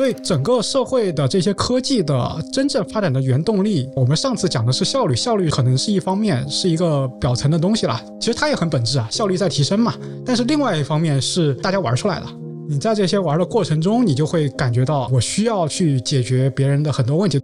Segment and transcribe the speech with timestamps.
[0.00, 8.02] 所以整个社会的这些科技的真正发展的原动力，我们上次讲的是效率，效率可能是一方面，是一个表层的东西啦。
[8.18, 9.94] 其实它也很本质啊，效率在提升嘛。
[10.24, 12.26] 但是另外一方面是大家玩出来的。
[12.66, 17.38] 你在这些玩的过程中，你就会感觉到我需要去解决别人的很多问题。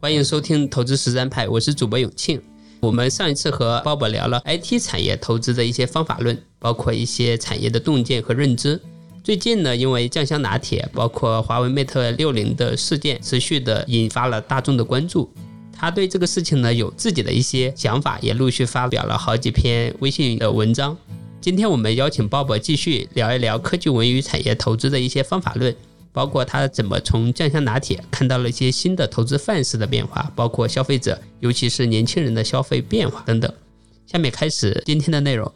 [0.00, 2.40] 欢迎收听投资实战派，我是主播永庆。
[2.78, 8.80] 我们上一次和鲍勃聊了 IT 产业投资的一些方法论，包括一些产业的洞见和认知。
[9.26, 15.28] 最近呢，因为酱香拿铁，包括华为 Mate 六零的事件，持续的引发了大众的关注。
[15.72, 20.96] 他对这个事情呢有自己的一些想法，也陆续发表了好几篇微信的文章。
[21.40, 25.74] 今天我们邀请鲍勃继续聊一聊科技文娱产业投资的一些方法论，
[26.12, 33.52] 包括他怎么从酱香拿铁看到了一些新的投资范式的变化，包括消费者，尤其是年轻人的消费变化等等。
[34.06, 35.52] 下面开始今天的内容。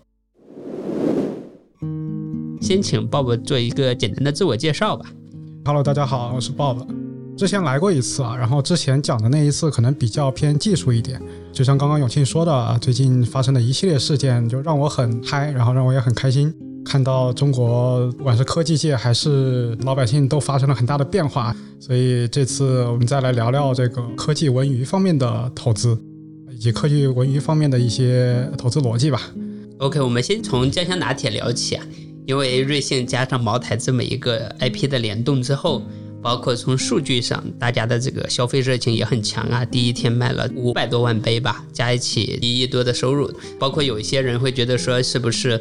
[2.70, 5.04] 先请鲍勃做一个简单的自我介绍吧。
[5.64, 6.86] Hello，大家好，我是鲍勃。
[7.36, 11.20] 之前来过一次啊，然后之前讲的那一次可能比较偏技术一点，
[11.52, 16.54] 就像刚刚永庆说的，最近发生的一系列事件就让我很嗨，然后让我也很开心，
[16.84, 25.98] 看到中国不管是科技界还是老百姓都发生了很大的变化，所以这次我们再来聊聊这个科技文娱方面的投资，
[26.52, 29.20] 以及科技文娱方面的一些投资逻辑吧。
[29.78, 31.84] OK，我们先从酱香拿铁聊起啊，
[32.26, 35.82] 因为瑞幸加上茅台这么一个 IP 的联动之后。
[36.22, 39.64] 包括从数据上，大家的这个消费热情也很强啊！
[39.64, 43.32] 第一天卖了五百多万杯吧，加一起一亿多的收入。
[43.58, 45.58] 包括有一些人会觉得说，是不是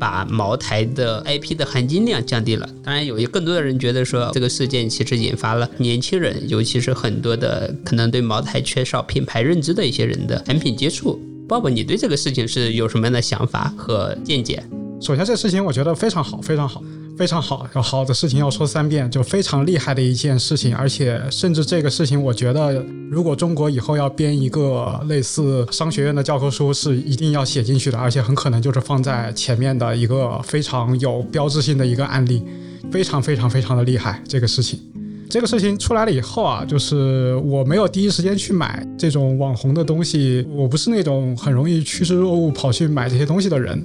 [0.00, 2.68] 把茅台的 IP 的含金量降低了？
[2.82, 11.20] 当然，有一更多的人觉得说，这个事件其实引发了年轻人，尤其是很多的可能对茅台缺少品牌认知的一些人的产品接触。
[11.46, 14.60] 鲍勃，你对这个事情是有什么样的想法和见解？
[15.00, 16.82] 首先，这事情我觉得非常好，非常好。
[17.16, 32.42] 非常好，要好的事情要说三遍，就非常厉害的一件事情，而且甚至这个事情，我觉得如果中国以后要编一个类似商学院的教科书，是一定要写进去的，而且很可能就是放在前面的一个非常有标志性的一个案例，
[32.90, 34.22] 非常非常非常的厉害。
[34.26, 34.80] 这个事情，
[35.28, 43.84] 这个事情出来了以后啊，就是我没有第一时间去买这种网红的东西，我不是那种很容易趋之若鹜跑去买这些东西的人。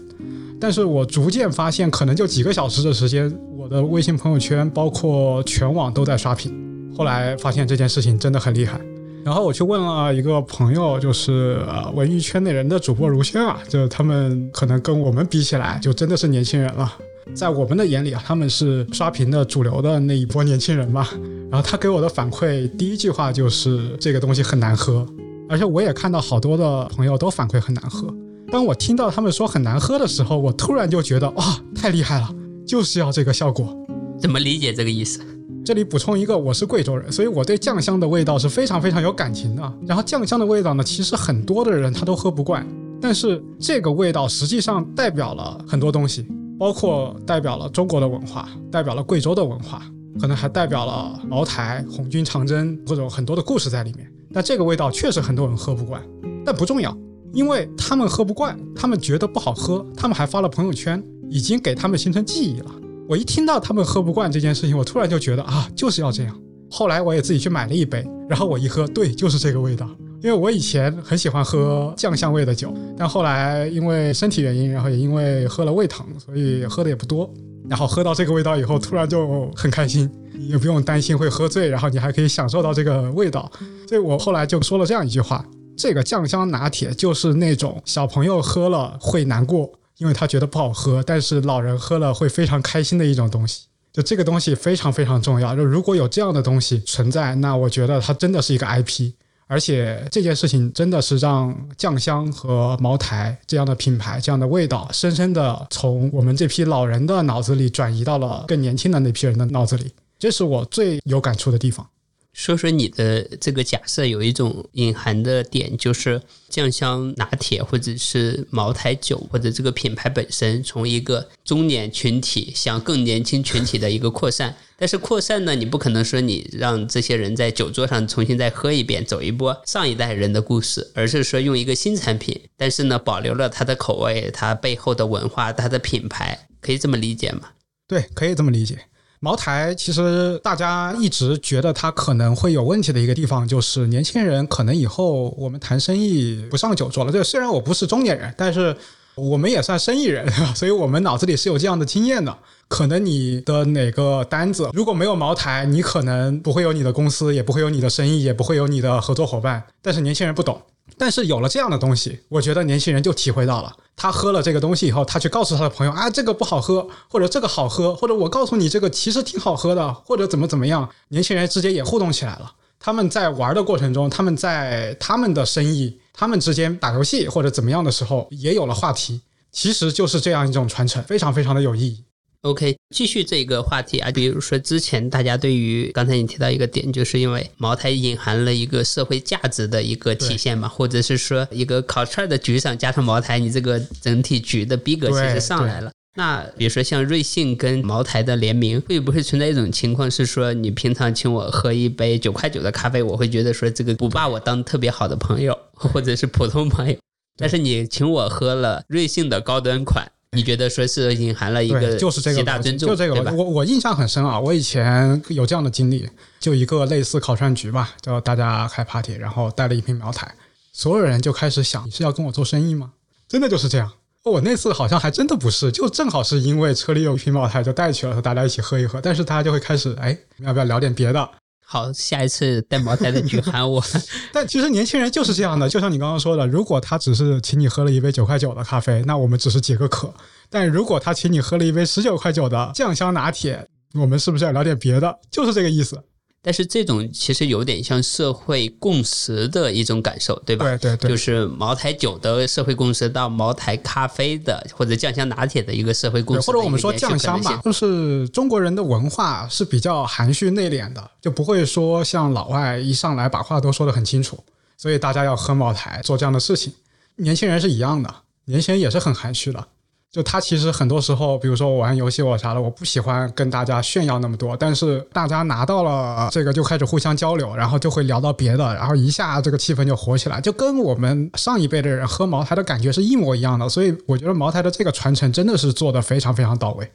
[0.59, 6.51] 但是我逐渐发现，可能就几个小时的时间，我的微信朋友圈，包括全网都在刷屏。
[6.97, 8.79] 后来发现这件事情真的很厉害，
[9.23, 16.94] 然后我去问了一个朋友，就是呃文娱圈内人的主播如轩啊，就他们可能跟我们比起来，就真的是年轻人了。
[17.33, 21.07] 在我们的眼里啊，他们是刷屏的主流的那一波年轻人嘛。
[21.51, 25.05] 然后他给我的反馈，第一句话就是这个东西很难喝，
[25.49, 28.07] 而且我也看到好多的朋友都反馈很难喝。
[28.55, 31.43] 当我听到他们说很难喝的时候，我突然就觉得哇，
[31.75, 32.29] 太厉害了，
[32.66, 33.75] 就是要这个效果。
[34.17, 35.19] 怎么理解这个意思？
[35.66, 39.73] 这里补充一个，我是贵州人，所以我对酱香的味道是非常非常有感情的。
[39.85, 42.65] 然后酱香的味道呢，其实很多的人他都喝不惯，
[43.01, 46.25] 但是这个味道实际上代表了很多东西，
[46.57, 49.81] 包括代表了中国的文化，代表了贵州的文化，
[50.17, 54.09] 可能还代表了茅台、红军长征各种很多的故事在里面。
[54.31, 56.01] 但这个味道确实很多人喝不惯，
[56.45, 56.97] 但不重要。
[57.34, 62.72] 因为他们喝不惯，他们觉得不好喝，他们还发了朋友圈，已经给他们形成记忆了。
[63.08, 66.36] 我一听到他们喝不惯这件事情，我突然就觉得啊，就是要这样。
[66.69, 69.88] 后来我也自己去买了一杯，然后我一喝，对，就是这个味道。
[70.24, 77.31] 因为我以前很喜欢喝酱香味的酒，但后来因为身体原因，然后也因为喝了胃疼，所以喝的也不多。
[77.69, 80.09] 然后喝到这个味道以后，突然就很开心，
[80.40, 83.52] 也不用担心会喝醉，然后你还可以享受到这个味道。
[83.88, 85.46] 所以我后来就说了这样一句话。
[85.78, 93.66] 这个酱香拿铁就是那种小朋友喝了会难过，因为他觉得不好喝，但是老人喝了会非常开心的一种东西。
[93.91, 95.56] 就这个东西非常非常重要。
[95.56, 99.13] 就如果有这样的东西存在，那我觉得它真的是一个 IP，
[99.47, 109.94] 而且这件事情真的是让酱香和茅台这样的品牌、这样的味道，深深的从我们这批老人的脑子里转移到了更年轻的那批人的脑子里。
[110.19, 111.88] 这是我最有感触的地方。
[112.35, 124.53] 说说你的这个假设，有一种隐含的点，就是酱香拿铁或者是茅台酒或者这个品牌本身，从一个中年群体向更年轻群体的一个扩散。
[124.77, 137.51] 但是扩散呢，你不可能说你让这些人在酒桌上重新再喝一遍，走一波上一代人的故事，而是说用一个新产品，但是呢，保留了它的口味、它背后的文化、它的品牌，可以这么理解吗？
[137.87, 138.77] 对，可以这么理解。
[139.19, 147.12] 茅台其实大家一直觉得它可能会有问题的一个地方，就是年轻人可能以后我们谈生意不上酒桌了。
[147.12, 148.75] 这虽然我不是中年人，但是
[149.15, 152.38] 我们也算生意人，所以我们脑子里是有这样的经验的。
[152.67, 159.63] 可能你的哪个单子如果没有茅台，你可能不会有你的公司，也不会有你的生意，也不会有你的合作伙伴。
[159.81, 160.61] 但是年轻人不懂，
[160.97, 163.71] 但是有了这样的东西，我觉得年轻人就体会到了。
[163.95, 172.51] 他喝了这个东西以后，他去告诉他的朋友啊，这个不好喝，或者这个好喝，或者我告诉你这个其实挺好喝的，或者怎么怎么样，年轻人之间也互动起来了。
[172.77, 179.21] 他们在玩的过程中，他们在他们的生意、他们之间打游戏或者怎么样的时候，也有了话题。
[179.51, 182.03] 其实就是这样一种传承，非常非常的有意义。
[182.45, 195.92] OK，继续这个话题啊，比如说之前大家对于刚才你提到一个点，就是因为茅台隐含了一个社会价值的一个体现嘛，或者是说一个烤串的局上加上茅台，你这个整体局的逼格其实上来了。
[196.18, 206.95] 那比如说像瑞幸跟茅台的联名，会不会存在一种情况是说，你平常请我喝一杯九块九的咖啡，我会觉得说这个不把我当特别好的朋友，或者是普通朋友，
[207.38, 210.06] 但是你请我喝了瑞幸的高端款。
[210.35, 214.39] 你觉得说是隐含了一个就是这个大尊重，就这个我我印象很深啊！
[214.39, 216.07] 我以前有这样的经历，
[216.39, 220.33] 就一个类似烤串局吧，就大家开 party，然后带了一瓶茅台，
[220.71, 222.91] 所有人就开始想，你是要跟我做生意吗？
[223.27, 223.91] 真的就是这样。
[224.23, 228.99] 我那次好像还真的不是，就正好是因为车里有一瓶茅台，就带去了，和大家一起喝一喝。
[228.99, 231.29] 但是大家就会开始，哎，要不要聊点别的？
[231.67, 233.83] 好，下一次带茅台的女喊我。
[234.31, 240.07] 但其实年轻人就是这样的，就像你刚刚说的，如果他只是请你喝了一杯九块九的咖啡，那我们只是解个渴；
[240.50, 245.19] 但如果他请你喝了一杯十九块九的酱香拿铁，我们是不是要聊点别的？
[245.31, 246.00] 就是这个意思。
[246.45, 250.63] 但是这种其实有点像社会共识的一种感受，对吧？
[250.77, 264.38] 对对对，就是茅台酒的社会共识到茅台咖啡的或者酱香拿铁的一个社会共识，或者我们说酱香吧，就是中国人的文化是比较含蓄内敛的，就不会说像老外一上来把话都说得很清楚，
[264.77, 266.71] 所以大家要喝茅台做这样的事情。
[267.15, 268.13] 年轻人是一样的，
[268.45, 269.68] 年轻人也是很含蓄的。
[270.15, 274.56] 就他其实很多时候，比如说我玩游戏我啥的，我不喜欢跟大家炫耀那么多。
[274.56, 283.67] 但是大家拿到了这个就开始互相交流，然后就会聊到别的，然后一下这个气氛就火起来，就跟我们上一辈的人喝茅台的感觉是一模一样的。
[283.67, 286.89] 所以我觉得茅台的这个传承真的是做的非常非常到位。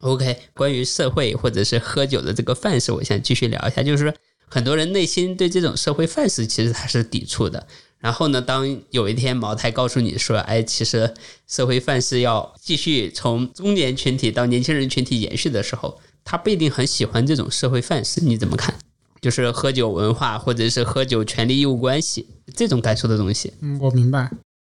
[0.00, 4.14] OK，关于社会或者是喝酒的这个范式，我想继续聊一下，就是说
[4.48, 7.66] 很多人内心对这种社会范式其实他是抵触的。
[8.02, 8.42] 然后呢？
[8.42, 11.14] 当有一天茅台告诉你说：“哎，其实
[11.46, 18.20] 社会范式要继续从中年群体到年轻人群体延续的时候，他不一定很喜欢这种社会范式。
[18.24, 18.74] 你怎么看？
[19.20, 22.26] 就是喝酒文化，或者是喝酒权利义务关系
[22.56, 24.28] 这种感受的东西。”嗯，我明白。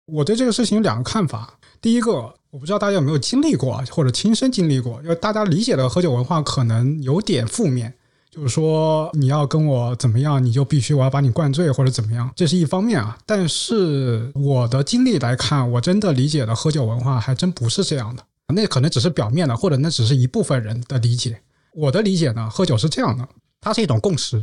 [0.08, 1.58] 我对这个事情有两个看法。
[1.80, 2.12] 第一个，
[2.50, 7.94] 我不知道大家有没有经历过，或者亲身经历过，因为大家理解的喝酒文化可能有点负面。
[8.34, 13.18] 就是说，你要跟我怎么样，你就必须我要把你灌醉或者怎么样，这是一方面啊。
[13.26, 18.24] 但是我的经历来看，我真的理解的喝酒文化还真不是这样的。
[18.54, 21.42] 那可能只是表面的，或者那只是一部分人的理解。
[21.74, 23.28] 我的理解呢，喝酒是这样的，
[23.60, 24.42] 它是一种共识，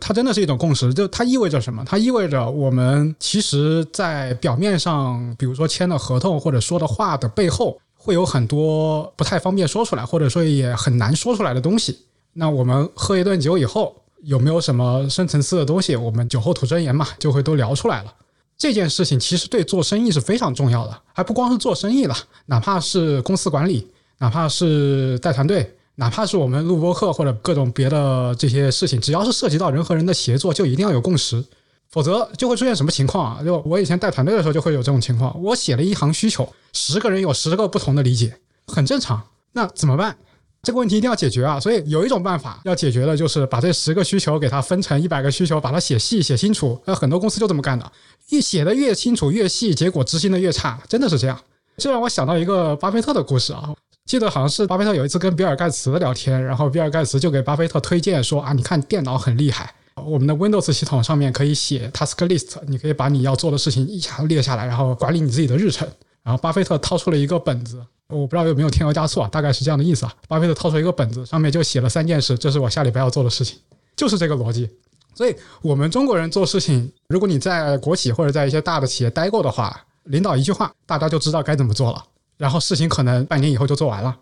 [0.00, 0.92] 它真的是一种共识。
[0.92, 1.84] 就它意味着什么？
[1.86, 11.96] 它意味着我们其实，在表面上，比如说签的合同或者说的话的背后，会有很多不太方便说出来，或者说也很难说出来的东西。
[12.32, 15.96] 那我们喝一顿酒以后，有没有什么深层次的东西？
[15.96, 18.14] 我们酒后吐真言嘛，就会都聊出来了。
[18.56, 22.16] 这件事情其实对做生意是非常重要的，还不光是做生意了，
[22.46, 23.86] 哪怕是公司管理，
[24.18, 31.44] 哪怕是带团队，哪怕是我们录播课或者各种别的这些事情，只要是涉及到人和人的协作，就一定要有共识，
[31.90, 33.44] 否则就会出现什么情况啊？
[33.44, 39.22] 就我以前带团队的时候就会有这种情况，我写了一行需求，十个人有十个不同的理解，很正常。
[39.52, 40.16] 那怎么办？
[40.62, 41.58] 这个问题一定要解决啊！
[41.58, 46.78] 所以有一种办法要解决的，就是把这十个需求给它分成一百个需求，把它写细、写清楚。
[46.84, 47.90] 那很多公司就这么干的，
[48.30, 51.40] 越写的越清楚、越细，结果执行的越差，真的是这样。
[51.76, 53.72] 这让我想到一个巴菲特的故事啊，
[54.04, 65.88] 记得好像是巴菲特有一次跟比尔盖茨聊天，然后比尔盖茨就给巴菲特推荐说啊，你看电脑很厉害，我们的 Windows 系统上面可以写 task list，你可以把你要做的事情一下列下来，然后管理你自己的日程。
[66.28, 67.82] 然后巴菲特掏出了一个本子。
[68.08, 70.12] 我不知道有没有添油加醋啊，大概是这样的意思啊。
[70.28, 73.56] 巴菲特掏出一个本子，上面就写了三件事，这是我下礼拜要做的事情，
[73.96, 74.68] 就是这个逻辑。
[75.14, 82.04] 所以，我们中国人做事情，如果你在国企或者在一些大的企业待过的话，领导一句话，大家就知道该怎么做了，
[82.36, 84.14] 然后事情可能半年以后就做完了。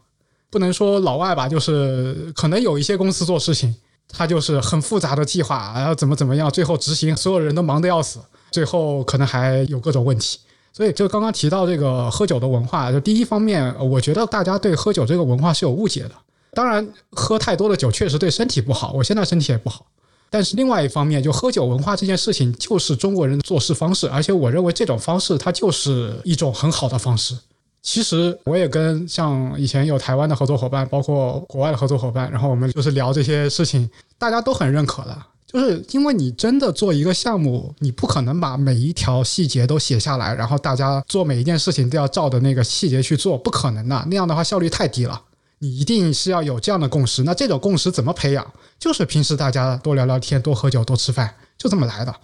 [0.48, 3.74] 不能说老外吧，就是可能有一些公司做事情，
[4.08, 8.20] 他就是很复杂的计划，然后怎么怎么样，最后执行，所有人都忙得要死，
[8.50, 10.38] 最后可能还有各种问题。
[10.76, 16.10] 所以，就刚刚提到这个喝酒的文化，就第一方面，我觉得大家对喝酒这个文化是有误解的。
[16.52, 19.86] 当然，喝太多的酒确实对身体不好，我现在身体也不好。
[20.28, 27.34] 但是另外一方面，就喝酒文化这件事情，就是中国人做事方式，而且我认为这种方式它就是一种很好的方式。
[27.80, 35.16] 其实我也跟像以前有台湾的合作伙伴，包括国外的合作伙伴，然后我们就是聊这些事情，大家都很认可的。
[35.46, 44.04] 就是因为你真的做一个项目，你不可能把每一条细节都写下来，然后大家做每一件事情都要照着那个细节去做，不可能的。
[44.08, 45.22] 那样的话效率太低了。
[45.58, 47.22] 你一定是要有这样的共识。
[47.22, 48.46] 那这种共识怎么培养？
[48.78, 52.14] 就是平时大家多聊聊天、多喝酒、多吃饭，就这么来的。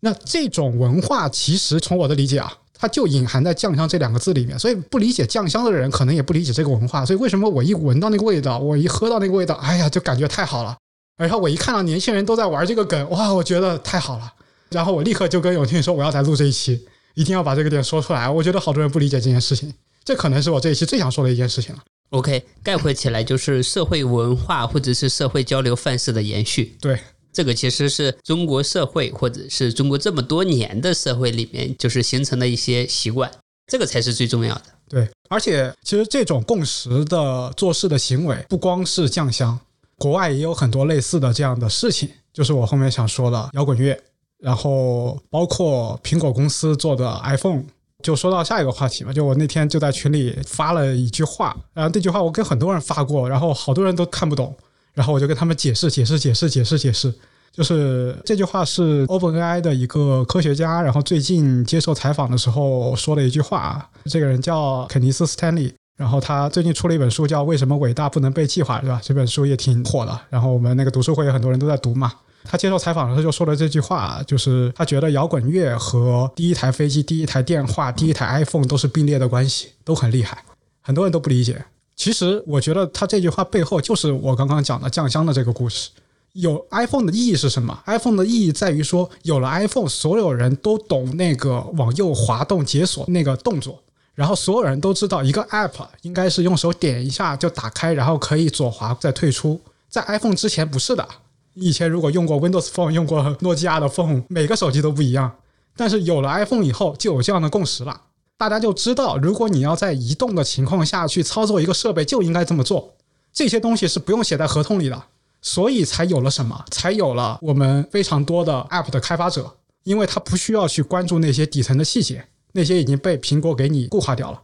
[0.00, 2.52] 那这种文化其实从我的理解啊。
[2.82, 7.04] 它就隐含在酱香这两个字里面，所以不理解酱香的人可能也不理解这个文化。
[7.04, 10.74] 所以为什么我一闻到那个味道，我一喝到那个味道，哎呀，就感觉太好了。
[11.20, 14.32] 然后我一看到年轻人都在玩这个梗，哇，我觉得太好了。
[14.70, 18.28] 然后我立刻就跟永庆说，我要来录这一期，一定要把这个点说出来。
[18.28, 19.72] 我觉得好多人不理解这件事情，
[20.04, 21.82] 这可能是我这一期最想说的一件事情了。
[22.10, 26.76] OK，概括起来就是社会文化或者是社会交流范式的延续。
[26.80, 26.98] 对。
[27.32, 33.30] 这个其实是中国社会，或者是中国这么多年的社会里面，就是形成的一些习惯，
[33.68, 34.62] 这个才是最重要的。
[34.88, 39.56] 对，而且其实这种共识的做事的行为，不光是酱香，
[40.00, 42.08] 国外也有很多类似的这样的事情。
[42.32, 44.00] 就是我后面想说的摇滚乐，
[44.38, 47.64] 然后包括苹果公司做的 iPhone，
[48.02, 49.12] 就说到下一个话题嘛。
[49.12, 54.56] 就我那天就在群里发了一句话，然后这句话我跟很多人发过，然后好多人都看不懂。
[54.94, 57.12] 然后我就跟他们解释解释解释解释解释，
[57.52, 63.90] 就是这句话是 OpenAI 的一个科学家，然后最近接受采访的时候说了一句话。
[64.04, 68.98] 这个人叫肯尼斯·斯坦利，然后他最近出了一本书，叫《为什么伟大不能被计划》，是吧？
[69.04, 70.18] 这本书也挺火的。
[70.30, 72.10] 然后我们那个读书会有很多人都在读嘛。
[72.44, 80.42] 他接受采访的时候就说了这句话，就是他觉得摇滚乐和第一台飞机、第一台电话、第一台 iPhone 都是并列的关系，都很厉害。
[80.80, 81.62] 很多人都不理解。
[81.94, 85.90] 其实我觉得他这句话背后就是我刚刚讲的酱香的这个故事。
[86.32, 93.78] 有 iPhone 的意义是什么？iPhone 的意义在于说，有了 iPhone，所有人都懂那个往右滑动解锁那个动作，
[94.20, 95.72] 然后所有人都知道一个 App
[96.02, 99.58] 应该是用手点一下就打开，然后可以左滑再退出。
[99.88, 101.08] 在 iPhone 之前不是的，
[101.54, 105.32] 以前如果用过 Windows Phone，用过诺基亚的 Phone，每个手机都不一样。
[105.74, 107.98] 但是有了 iPhone 以后，就有这样的共识了。
[108.36, 112.92] 大家就知道，如果你要在移动的情况下去操作一个设备，就应该这么做。
[113.32, 115.02] 这些东西是不用写在合同里的，
[115.40, 116.62] 所以才有了什么？
[116.70, 119.50] 才有了我们非常多的 App 的开发者，
[119.84, 124.40] 因为他不需要去关注那些底层的细节，那些已经被苹果给你固化掉了。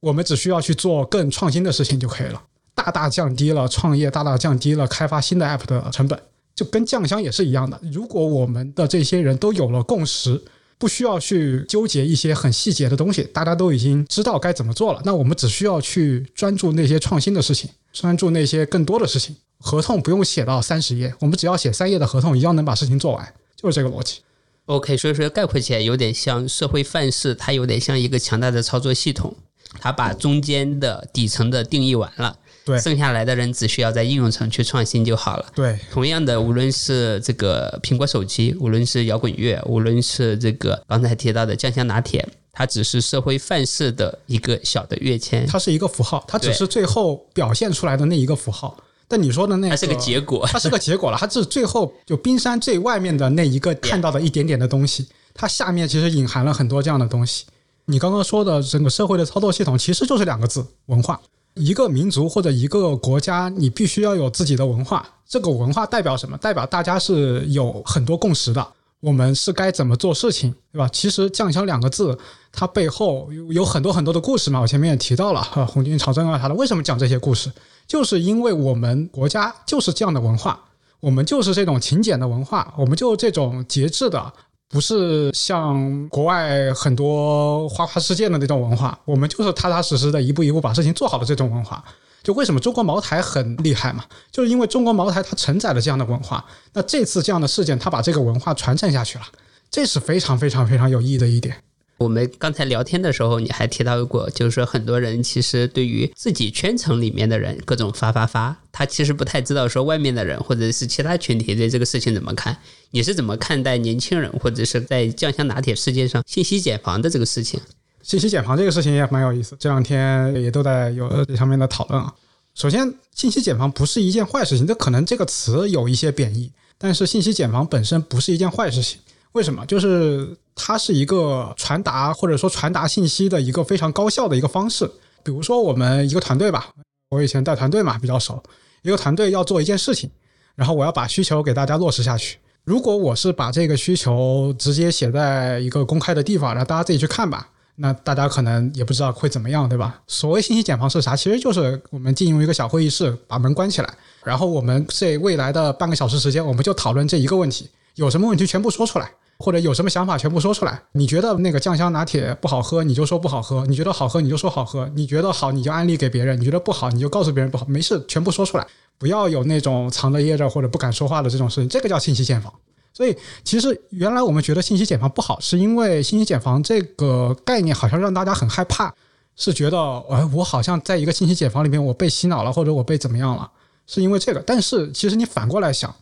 [0.00, 2.42] 我们只需要去做更创新的事情就可以了，
[2.74, 6.20] 大大降低了创业，大大降低了开发新的 App 的成本，
[6.54, 7.80] 就跟酱香也是一样的。
[7.92, 10.42] 如果我们的这些人都有了共识。
[10.78, 15.00] 不需要去纠结一些很细节的东西，大家都已经知道该怎么做了。
[15.06, 19.34] 那我们只需要去专注那些创新的事情，专注那些更多的事情。
[19.58, 24.20] 合同不用写到三十页，我们只要写三页的合同，一样能把事情做完，就是这个逻辑。
[24.66, 29.34] OK，所以说概括起来有点像社会范式，它有点像一个强大的操作系统，
[29.80, 32.36] 它把中间的底层的定义完了。
[32.64, 35.46] 对，剩下来的人只需要在应用层去创新就好了。
[35.54, 48.76] 对，同样的，无论是这个苹果手机，无论是摇滚乐，无论是这个刚才提到的酱香拿铁，它只是社会范式的一个小的跃迁，它是一个符号，它只是最后表现出来的那一个符号。
[49.08, 57.44] 但你说的那，它是个结果，它是个结果了，它是最后就冰山最外面的那一个看到的一点点的东西，它下面其实隐含了很多这样的东西。
[57.86, 61.20] 你刚刚说的整个社会的操作系统，其实就是两个字：文化。
[61.54, 65.08] 一个民族或者一个国家，你必须要有自己的文化。
[65.26, 66.36] 这个文化代表什么？
[66.36, 68.66] 代表大家是有很多共识的。
[69.00, 70.88] 我们是该怎么做事情，对吧？
[70.92, 72.18] 其实“酱香”两个字，
[72.50, 74.58] 它背后有有很多很多的故事嘛。
[74.58, 76.54] 我前面也提到了，红军长征啊啥的。
[76.54, 77.50] 为什么讲这些故事？
[77.86, 80.58] 就是因为我们国家就是这样的文化，
[81.00, 84.32] 我们就是这种勤俭的文化，我们就这种节制的。
[84.68, 91.82] 不是像国外很多花花世界的那种文化，我们就是踏踏实实的一步一步把事情做好的这种文化。
[92.24, 94.04] 就为什么中国茅台很厉害嘛？
[94.32, 96.44] 就是因为中国茅台它承载了这样的文化。
[96.72, 99.24] 那这次这样的事件，它把这个文化传承下去了，
[99.70, 101.62] 这是非常非常非常有意义的一点。
[101.98, 112.56] 我们刚才聊天的时候，你还提到过，就是说很多人其实对于自己圈层里面的人各种发发发，他其实不太知道说外面的人或者是其他群体对这个事情怎么看。
[112.90, 117.58] 你是怎么看待年轻人或者是在酱香拿铁世界上信息茧房的这个事情？
[118.02, 122.12] 信息茧房这个事情也蛮有意思，这两天也都在有这上面的讨论啊。
[122.54, 129.00] 首先，信息茧房不是一件坏事情，这可能这个词有一些贬义，但是信息茧房本身不是一件坏事情。
[129.36, 129.64] 为什么？
[129.66, 134.90] 就是它是一个传达或者说传达信息的一个非常高效的一个方式。
[135.22, 136.68] 比如说，我们一个团队吧，
[137.10, 138.42] 我以前带团队嘛，比较熟。
[138.80, 140.08] 一个团队要做一件事情，
[140.54, 142.38] 然后我要把需求给大家落实下去。
[142.64, 150.00] 如果我是把这个需求直接写在一个公开的地方，让大家自己去看吧，那大家可能也不知道会怎么样，对吧？
[150.06, 151.14] 所谓信息茧房是啥？
[151.14, 160.82] 其实就是我们进入一个小会议室，把门关起来，然后我们这未来的半个小时时间，我们就讨论这一个问题，有什么问题全部说出来，或者有什么想法全部说出来。
[160.92, 167.66] 你觉得那个酱香拿铁不好喝，你就说不好喝；你觉得好喝，你就说好喝；你觉得好，你就安利给别人；你觉得不好，你就告诉别人不好。
[167.66, 168.66] 没事，全部说出来，
[168.98, 171.68] 不要有那种藏着掖着或者不敢说话的这种事情。
[171.68, 172.52] 这个叫信息茧房。
[172.94, 173.14] 所以，
[173.44, 178.90] 其实原来我们觉得信息茧房不好，是因为信息茧房这个概念好像让大家很害怕，
[179.36, 179.78] 是觉得，
[180.08, 183.50] 哎，我好像在一个信息茧房里面，我被洗脑了，或者我被怎么样了，
[183.86, 184.40] 是因为这个。
[184.40, 185.94] 但是，其实你反过来想，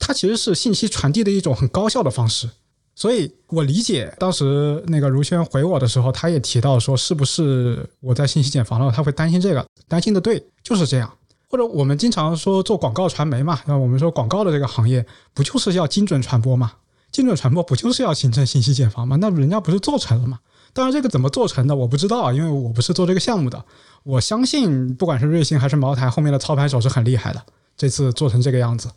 [0.00, 2.50] 它其实是信息传递的一种很高效的方式。
[3.00, 8.92] 所以我理解当时那个如轩回我的时候，他也提到说，是不是我在信息茧房了？
[8.94, 11.10] 他会担心这个，担心的对，就是这样。
[11.48, 16.72] 或者我们经常说做广告传媒嘛，那我们说广告的这个行业不就是要精准传播嘛？
[17.10, 19.16] 精准传播不就是要形成信息茧房吗？
[19.18, 20.38] 那人家不是做成了吗？
[20.74, 23.64] 当然这个怎么做成的我不知道啊，因为我不是做这个项目的。
[24.02, 27.42] 我相信不管是瑞幸还是茅台，后面的操盘手是很厉害的。
[27.78, 28.90] 这次做成这个样子，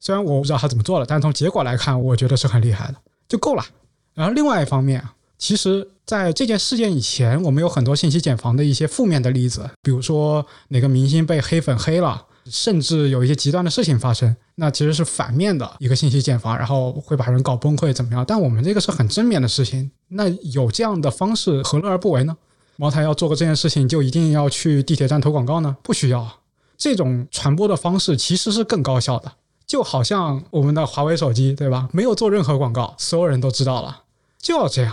[0.00, 2.94] 虽然我不知道他怎么做的，但从结果来看，我觉得是很厉害的，
[3.30, 3.64] 就够了。
[4.12, 5.02] 然后另外一方面。
[5.42, 18.22] 其实，在这件事件以前，我们有很多信息茧房的一些负面的例子，比如说哪个明星被黑粉黑了，甚至有一些极端的事情发生，那其实是反面的一个信息茧房，然后会把人搞崩溃怎么样？
[18.28, 22.36] 但我们这个是很正面的事情，那有这样的方式，何乐而不为呢？
[22.76, 25.74] 茅台要做个这件事情，就一定要去地铁站投广告呢？
[25.82, 26.30] 不需要，
[26.76, 29.32] 这种传播的方式其实是更高效的，
[29.70, 31.88] 就好像我们的华为手机，对吧？
[31.92, 34.00] 没有做任何广告，所有人都知道了，
[34.36, 34.92] 就要这样。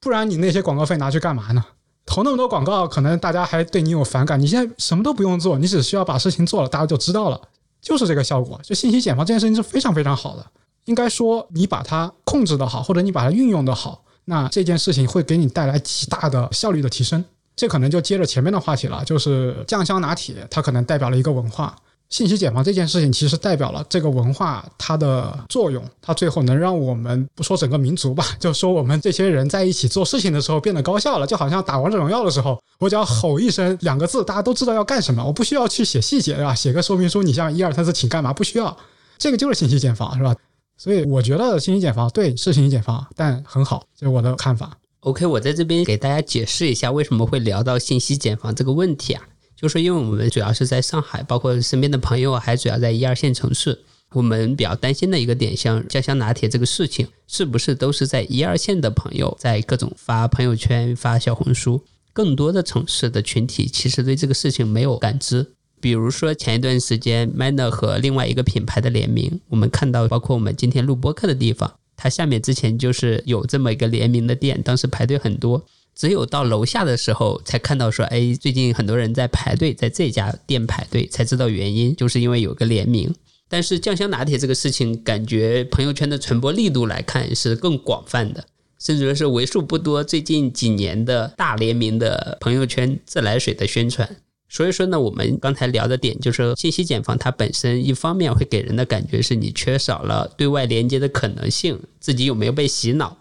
[0.00, 1.64] 不然你那些广告费拿去干嘛呢？
[2.04, 4.40] 投那么多广告，可能大家还对你有反感。
[4.40, 7.40] 你现在什么都不用做，你只需要把事情做了，大家就知道了，
[7.80, 8.60] 就是这个效果。
[8.64, 10.44] 就信息茧房这件事情是非常非常好的。
[10.86, 17.24] 应该说，你把它控制的好，或者你把它运用的好，那这件事情会给你带来极大的效率的提升。
[17.54, 21.76] 这可能就接着前面的话题了，就是酱香拿铁，它可能代表了一个文化。
[22.10, 36.54] 信息茧房这件事情，其实代表了这个文化它的作用，它最后能让我们不说整个民族吧，就说我们这些人在一起做事情的时候变得高效了，就好像打王者荣耀的时候，我只要吼一声两个字，大家都知道要干什么，我不需要去写细节，对吧？
[36.54, 38.32] 写个说明书，你像一二三四，请干嘛？
[38.32, 38.74] 不需要，
[39.18, 40.34] 这个就是信息茧房，是吧？
[40.78, 44.72] 所以我觉得信息茧房对是信息茧房，但很好，这是我的看法。
[45.00, 49.22] OK，我在这边给大家解释一下为什么会聊到信息茧房这个问题啊。
[49.60, 53.80] 就是因为我们主要是在上海，包括身边的朋友还主要在一二线城市。
[54.12, 61.82] 我们比较担心的一个点，像酱香拿铁这个事情，是不是都是在一二线的朋友在各种发朋友圈、发小红书？
[62.12, 65.44] 更多的城市的群体其实对这个事情没有感知。
[65.80, 75.66] 比如说前一段时间，Manner 和另外一个品牌的联名，我们看到，包括我们今天录播课的地方，它下面之前就是有这么一个联名的店，当时排队很多。
[75.98, 83.12] 只有到楼下的时候才看到说，哎，最近很多人在排队，在这家店排队，才知道原因，就是因为有个联名。
[83.48, 88.44] 但是酱香拿铁这个事情，感觉朋友圈的传播力度来看是更广泛的，
[88.78, 94.08] 甚至说是为数不多最近几年的大联名的朋友圈自来水的宣传。
[94.48, 103.16] 所以说呢，我们刚才聊的点就是信息茧房，它本身一方面会给人的感觉是你缺少了对外连接的可能性，自己有没有被洗脑？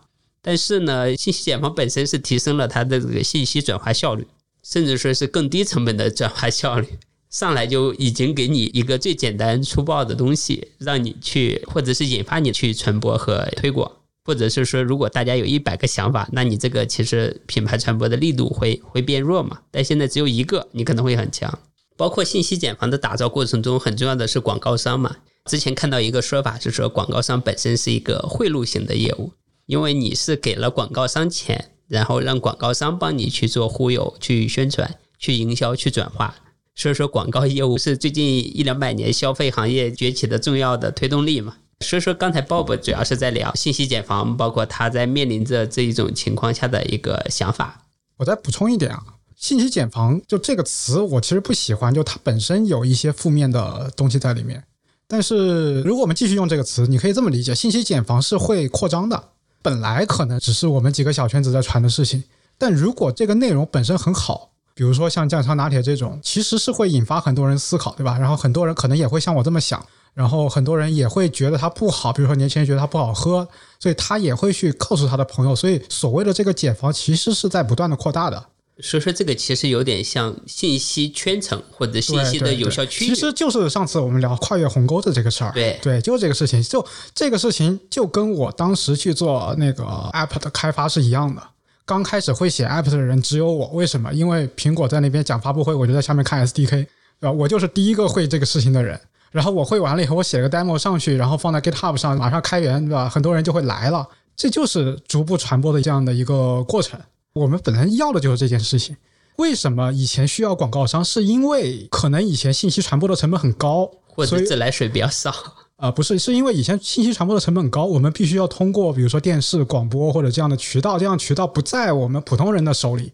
[0.47, 4.25] 但是呢，信息茧房本身是提升了它的这个信息转化效率，
[4.63, 6.88] 甚至说是更低成本的转化效率。
[7.29, 13.91] 上来就已经给你一个最简单粗暴的东西，让你去，或者是引发你去传播和推广，
[14.23, 19.60] 或者是说，如果大家有一百个想法，那你这个其实品牌传播的力度会会变弱嘛？
[19.69, 21.60] 但现在只有一个，你可能会很强。
[21.97, 25.17] 包括信息茧房的打造过程中，很重要的是广告商嘛。
[25.43, 29.33] 之前看到一个说法是说，广告商本身是一个贿赂型的业务。
[29.67, 36.34] 因为你是给了广告商钱，然后让广告商帮你去做忽悠、去宣传、去营销、去转化，
[36.73, 41.58] 所以说广告业务是最近一两百年消费行业崛起的重要的推动力嘛。
[41.82, 47.84] 所以说刚才 Bob 主要是在聊信息茧房，包括他在面临着这一种情况下的一个想法。
[48.17, 49.03] 我再补充一点啊，
[49.36, 54.63] 信息茧房就这个词我其实不喜欢，就它本身有一些负面的东西在里面。
[55.08, 59.30] 但是如果我们继续用这个词，你可以这么理解：信息茧房是会扩张的。
[59.67, 62.23] 本来可能只是我们几个小圈子在传的事情，
[62.58, 68.17] 但如果这个内容本身很好，比如说像酱香拿铁这种，其实是会引发很多人思考，对吧？
[68.17, 73.45] 然后很多人可能也会像我这么想，然后很多人也会觉得它不好，比如说年轻人觉得它不好喝，
[73.77, 75.53] 所以他也会去告诉他的朋友。
[75.53, 78.41] 所以所谓的这个茧房，其实是在不断的扩大的。
[78.79, 83.07] 所以说，这个其实有点像信息圈层或者信息的有效区域。
[83.09, 85.51] 其实就是上次我们聊跨越鸿沟的这个事儿。
[85.51, 86.61] 对对，就是这个事情。
[86.61, 86.85] 就
[87.15, 91.41] 这个事情，就跟我当时去做那个 app 的开发是一样的。
[91.85, 94.13] 刚开始会写 app 的人只有我，为什么？
[94.13, 96.87] 因为苹果在那边讲发布会，我就在下面看 SDK，对
[97.21, 97.31] 吧？
[97.31, 98.99] 我就是第一个会这个事情的人。
[99.31, 103.09] 然后我会完了以后，我写个 demo 上去，然后放在 GitHub 上，马上开源，对吧？
[103.09, 106.99] 很多人就会来了，这就是逐步传播的这样的一个过程。
[107.38, 108.97] 我们本来要的就是这件事情。
[109.38, 111.06] 为什么以前需要广告商？
[111.06, 115.32] 是因为可能以前信息传播的成本很高，或者自来水比较少。
[115.76, 123.13] 啊，不是，是因为以前信息传播的成本高，我们必须要通过比如说电视、广播或者这样的渠道，这样渠道不在我们普通人的手里，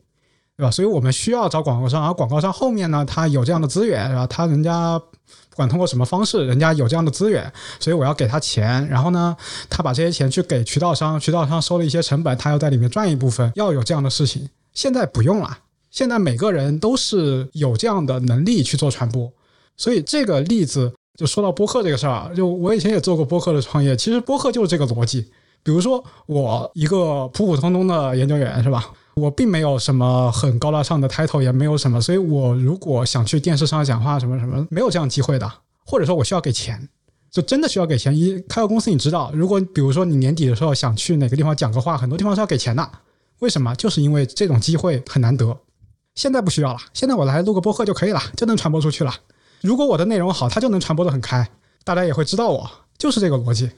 [0.56, 0.72] 对吧？
[0.72, 4.26] 所以我们需要找广告商，而广告商后面呢，他有这样的资源，对吧？
[4.28, 4.98] 他人家
[5.54, 9.38] 不管通过什么方式，人家有这样的资源，所以我要给他钱，然后呢，
[9.70, 14.50] 他把这些钱去给渠道商，渠道商收了一些成本，他要在里面赚一部分，要有这样的事情。
[14.74, 15.60] 现在不用了，
[15.92, 19.32] 现在每个人都是有这样的能力去做传播，
[19.78, 20.92] 所以这个例子。
[21.16, 25.22] 就说到播客这个事儿啊，就我以前也做过播客的创业，其实播客就是这个逻辑。
[25.62, 28.84] 比如说我一个普普通通的研究员是吧？
[29.16, 35.52] 我并没有什么很高大上的 title，也没有什么，所以我如果想去电视上讲话什么什么，没有这样机会的。
[35.86, 36.88] 或者说我需要给钱，
[37.30, 38.18] 就真的需要给钱。
[38.18, 42.90] 一开个公司，你知道，如果比如说你年底的时候想去哪个地方讲个话，很多地方是要给钱的。
[43.40, 43.76] 为什么？
[43.76, 45.58] 就是因为这种机会很难得。
[46.16, 49.14] 现在不需要了，现在我来录个播客就可以了，就能传播出去了。
[49.62, 51.48] 如果我的内容好，它就能传播的很开，
[51.84, 53.70] 大家也会知道我，就是这个逻辑。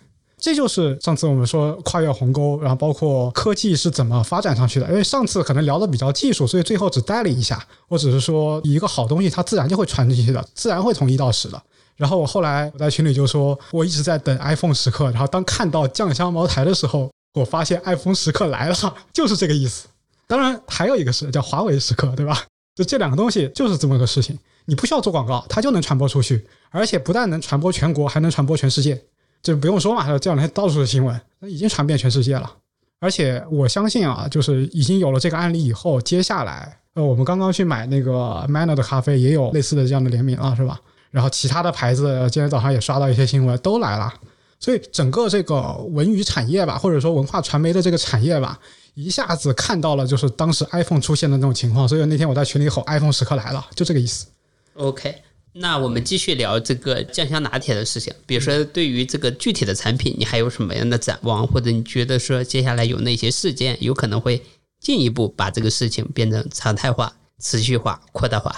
[0.45, 4.87] 这就是上次我们说跨越鸿沟，然后包括科技是怎么发展上去的。
[4.89, 7.65] 因为上次可能聊的比较技术，所以最后只带了一下。
[7.87, 11.59] 我只是说一个好东西，它自然就会传进去的，自然会从一到十的。
[11.95, 15.05] 然后我后来我在群里就说，我一直在等 iPhone 时刻。
[15.05, 18.75] 然后当看到酱香茅台的时候，我发现 iPhone 时刻来了，
[19.11, 19.87] 就是这个意思。
[20.27, 22.43] 当然还有一个是叫华为时刻，对吧？
[22.75, 24.37] 就这两个东西就是这么个事情。
[24.65, 29.01] 你不需要做广告，它就能传播出去，而且不但能传播全国，还能传播全世界。
[29.45, 32.51] 就不用说嘛，这两天到处是新闻，已经传遍全世界了。
[32.99, 40.81] 而且我相信啊，就是已经有了这个案例以后，接下来呃，我们刚刚去买那个 Manner 的咖啡，也有类似的这样的联名了，是吧？
[41.11, 44.11] 然后其他的牌子，今天早上也刷到一些新闻，都来了。
[44.59, 48.59] 所以整个这个文娱产业吧，或者说文化传媒的这个产业吧。
[48.95, 54.25] 一下子看到了，就是当时 iPhone 出现的那种情况，所以那天我在群里吼 “iPhone 时刻来了”，就这个意思。
[54.75, 55.13] OK，
[55.57, 58.13] 那我们继续聊这个酱香拿铁的事情。
[58.25, 61.47] 比如说，对于这个具体的产品，你还有什么样的展望？
[61.47, 64.43] 或者你觉得说接下来有哪些事件有可能会
[64.81, 68.53] 进一步把这个事情变成常态化、持续化、扩大化？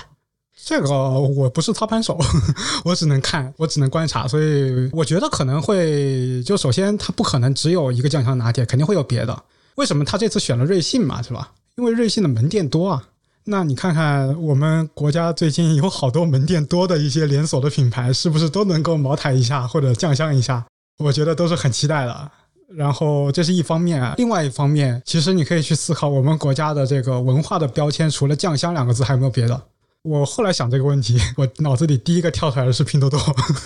[0.66, 2.20] 这个我不是操盘手，
[2.84, 9.44] 我只能看，我只能观察，所以我觉得可能会就首先它不可能只有一个酱香拿铁，肯定会有别的。
[9.76, 11.54] 为什么他这次选了瑞幸嘛，是吧？
[11.76, 13.08] 因为瑞幸的门店多啊。
[13.50, 20.66] 那你看看我们国家最近有好多门店多的一些连锁的品牌，是不是都能够茅台一下或者酱香一下？
[21.00, 22.32] 我觉得都是很期待的。
[22.76, 29.62] 然后这是一方面，另外一方面，其实你可以去思考我们国家的这个文化的标签，除了酱香两个字，还有没有别的？
[30.02, 33.18] 我后来想这个问题，我脑子里第一个跳出来的是拼多多。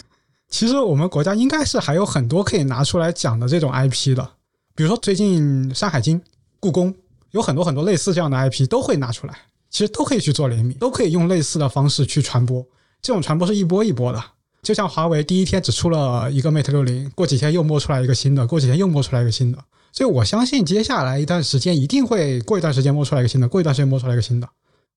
[0.49, 4.29] 其实我们国家应该是还有很多可以拿出来讲的这种 IP 的。
[4.75, 6.19] 比如说，最近《山海经》、
[6.59, 6.93] 故宫
[7.31, 9.33] 有很多很多类似这样的 IP 都会拿出来，
[9.71, 12.63] 其实都可以去做联名，都可以用类似的方式去传播。
[13.01, 14.21] 这种传播是一波一波的，
[14.61, 19.57] 就像华为第一天只出了一个 Mate 六零，过几天又摸出来一个新的，过几天又摸出来一个新的。
[19.93, 24.47] 所以我相信接下来一段时间一定会过一段时间摸出来一个新的，过一段时间摸出来一个新的。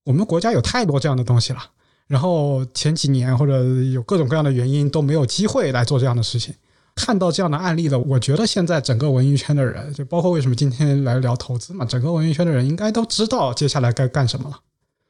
[0.04, 1.60] 我们国家有太多这样的东西了，
[2.06, 6.54] 然后前几年或者有各种各样的原因都没有机会来做这样的事情。
[6.94, 14.56] 看到这样的案例的，我觉得现在整个文娱圈的人，就包括为什么今天来聊投资嘛，整个文娱圈的人应该都知道接下来该干什么了。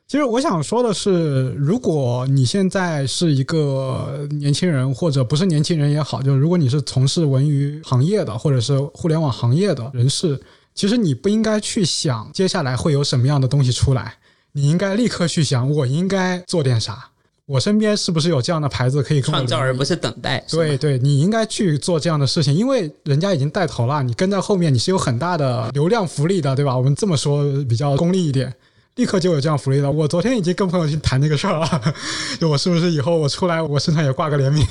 [0.06, 10.38] 其实我想说的是，如果你现在是一个年轻人，或者不是年轻人也好，就如果你是从事文娱行业的，或者是互联网行业的人士，
[10.74, 14.16] 其实你不应该去想接下来会有什么样的东西出来，
[14.52, 17.10] 你应该立刻去想，我应该做点啥。
[17.46, 20.42] 我身边是不是有这样的牌子可以创造，而不是等待？
[20.50, 26.74] 对对，你应该去做这样的事情，因为人家已经带头了，你跟在后面，你是有很大的流量福利的，对吧？
[26.76, 28.54] 我们这么说比较功利一点，
[28.96, 29.90] 立刻就有这样福利了。
[29.92, 31.94] 我昨天已经跟朋友去谈这个事儿了，
[32.40, 34.66] 就我是不是以后我出来，我身上也挂个联名？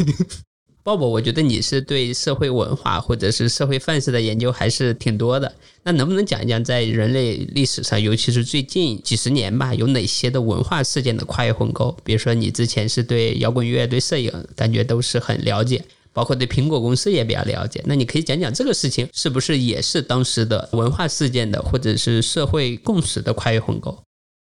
[0.84, 5.50] 鲍勃，我觉得你是对社会文化或者是社会范式的研究还是挺多的。
[5.82, 11.96] 那能不能讲一讲，在人类历史上，尤其是最近几十年吧，有哪些的文化事件的跨越鸿沟？
[12.04, 17.82] 比如说，你之前是对摇滚乐、对摄影，感觉都是很了解，包括对苹果公司也比较了解。
[17.86, 23.98] 那你可以讲讲这个事情，是不是也是当时的文化事件的，或者是社会共识的跨越鸿沟？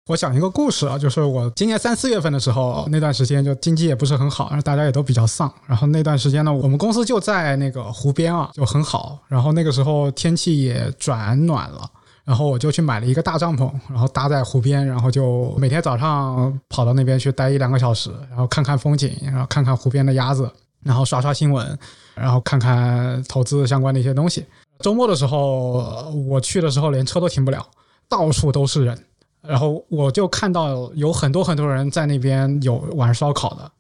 [0.07, 5.51] 我讲一个故事啊，就是我今年三四月份的时候，那段时间就经济也不是很好，然后大家也都比较丧。
[5.67, 9.19] 然后那段时间呢，我们公司就在那个湖边啊，就很好。
[9.29, 11.91] 然后那个时候天气也转暖了，
[12.23, 20.51] 然后我就去买了一个大帐篷，然后搭在湖边，然后就每天早上跑到那边去待一两个小时，然后看看风景，然后看看湖边的鸭子，
[20.83, 21.79] 然后刷刷新闻，
[22.15, 24.45] 然后看看投资相关的一些东西。
[24.81, 27.67] 周末的时候我去的时候连车都停不了，
[28.07, 28.99] 到处都是人，
[29.47, 33.71] 然后我就看到有很多很多人在那边有玩烧烤的，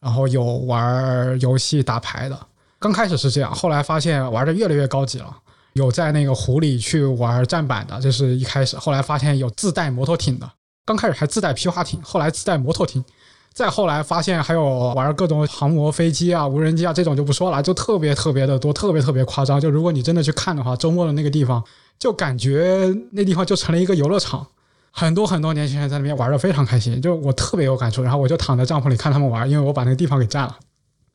[0.00, 2.38] 然后有玩游戏打牌的。
[2.78, 5.36] 刚开始是这样，后来发现玩的越来越高级了。
[5.74, 8.76] 有在那个湖里去玩站板的，这是一开始。
[8.76, 10.50] 后来发现有自带摩托艇的，
[10.84, 13.02] 刚开始还自带皮划艇，后来自带摩托艇，
[13.54, 19.58] 再后来发现还有玩各种航模飞机啊、无人机啊这种就不说了，就特别特别的多，特别特别夸张。
[19.58, 21.64] 就如果你真的去看的话，周末的那个地方，
[21.98, 24.46] 就感觉那地方就成了一个游乐场，
[24.92, 28.02] 很多很多年轻人在那边玩的非常开心，就我特别有感触。
[28.02, 30.56] 然后我就躺在帐篷里看他们玩，因为我把那个地方给占了。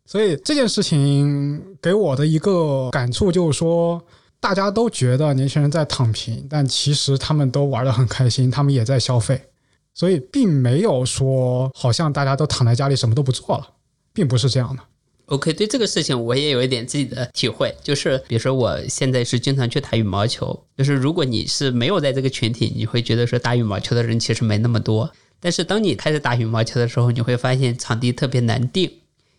[0.05, 4.03] 所以这件事情给我的一个感触就是说。
[4.39, 9.49] 大家都觉得年轻人在躺平，但其实他们都玩得很开心，他们也在消费，
[9.95, 13.67] 所以并没有说好像大家都躺在家里什么都不做了，
[14.13, 14.83] 并不是这样的。
[15.27, 25.11] OK，对这个事情我也有一点自己的体会，就是比如说我现在是经常去打羽毛球，就是如果你是没有在这个群体，你会觉得说打羽毛球的人其实没那么多，
[25.41, 28.89] 但是当你开始打羽毛球的时候，你会发现场地特别难定。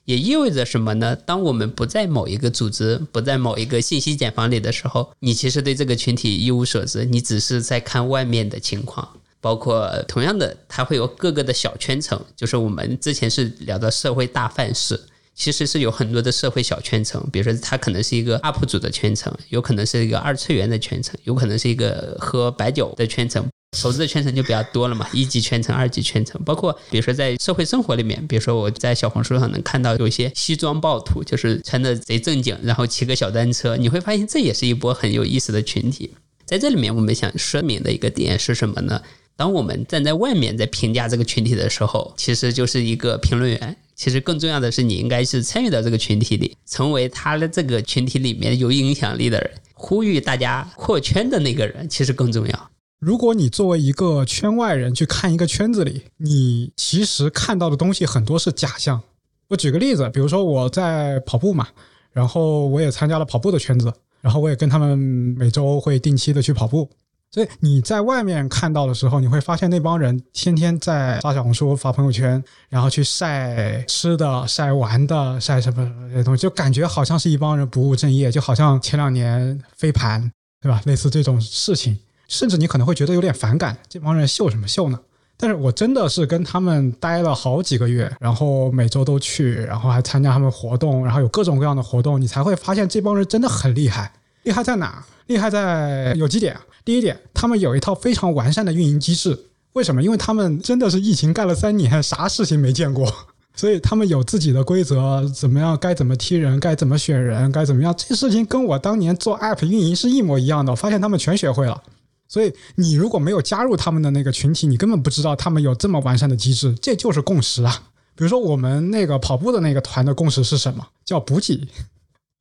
[0.05, 1.14] 也意味着什么呢？
[1.14, 9.07] 当我们不在某一个组织、不在某一个信息茧房里的时候，你其实对这个群体一无所知，你只是在看外面的情况。
[9.40, 14.98] 包括同样的，它会有各个的小圈层，就是我们之前是聊的社会大范式，
[15.38, 17.24] 其实是有很多的社会小圈层。
[17.33, 23.46] 比如说，它可能是一个 UP 主的圈层，有可能是一个二次元的圈层，有可能是一个喝白酒的圈层。
[23.81, 36.11] 投资的圈层就比较多了嘛，一级圈层、二级圈层，包括比如说在社会生活里面，比如说我在小红书上能看到有一些西装暴徒，就是穿的贼正经，然后骑个小单车，你会发现这也是一波很有意思的群体。
[36.46, 39.03] 在这里面，我们想说明的一个点是什么呢？
[39.37, 43.77] 当我们站在外面在评价这个群体的时候，其实就是一个评论员。
[43.99, 52.71] 其实更重要的是，你应该是参与到这个群体里，成为他的这个群体里面有影响力的人，呼吁大家扩圈的那个人，其实更重要。
[53.01, 59.03] 如果你作为一个圈外人去看一个圈子里，你其实看到的东西很多是假象。
[59.49, 61.67] 我举个例子，比如说我在跑步嘛，
[62.13, 66.89] 然后我也参加了跑步的圈子，然后我也跟他们每周会定期的去跑步。
[67.31, 80.81] 所以你在外面看到的时候，你会发现那帮人天天在发小红书、发朋友圈，然后去晒吃的、晒玩的、晒什么这些东西，就感觉好像是一帮人不务正业，就好像前两年飞盘，对吧？
[80.87, 81.99] 类似这种事情。
[82.29, 84.99] 甚至你可能会觉得有点反感，这帮人秀什么秀呢？
[85.37, 94.12] 但是我真的是跟他们待了好几个月，然后每周都去，然后还参加他们活动，然后有各种各样的活动，你才会发现这帮人真的很厉害。
[94.49, 95.05] 厉害在哪？
[95.27, 96.57] 厉害在有几点。
[96.83, 99.39] 第一点，他们有一套非常完善的运营机制。
[99.75, 100.03] 为什么？
[100.03, 103.07] 因为他们真的是疫情干了三年，啥事情没见过，
[103.55, 110.73] 所以他们有自己的规则，怎么样该怎么踢人，该怎么选人，该怎么样，这事情跟我当年做 app 运营是一模一样的。
[110.73, 111.83] 我发现他们全学会了。
[112.27, 116.75] 所以你如果没有加入他们的那个群体，你根本不知道他们有这么完善的机制。
[116.81, 117.83] 这就是共识啊！
[118.15, 120.87] 比如说我们那个跑步的那个团的共识是什么？
[121.05, 121.69] 叫补给，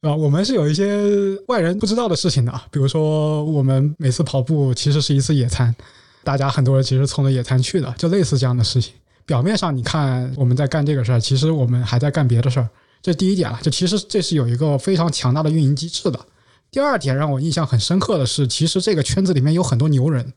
[0.01, 2.61] 啊，我们是有一些外人不知道的事情的。
[2.69, 5.75] 比如说我们每次跑步其实是一次野餐，
[6.23, 8.93] 大家很多人其实冲着野餐去的，就类似这样的事情。
[9.25, 12.69] 表面上你看我们在干这个事儿，其实我们还在干别的事儿。
[13.01, 16.19] 这第一点了，就其实这是有一个非常强大的运营机制的。
[16.69, 20.33] 第二点让我印象很深刻的是，其实这个圈子里面有很多牛人。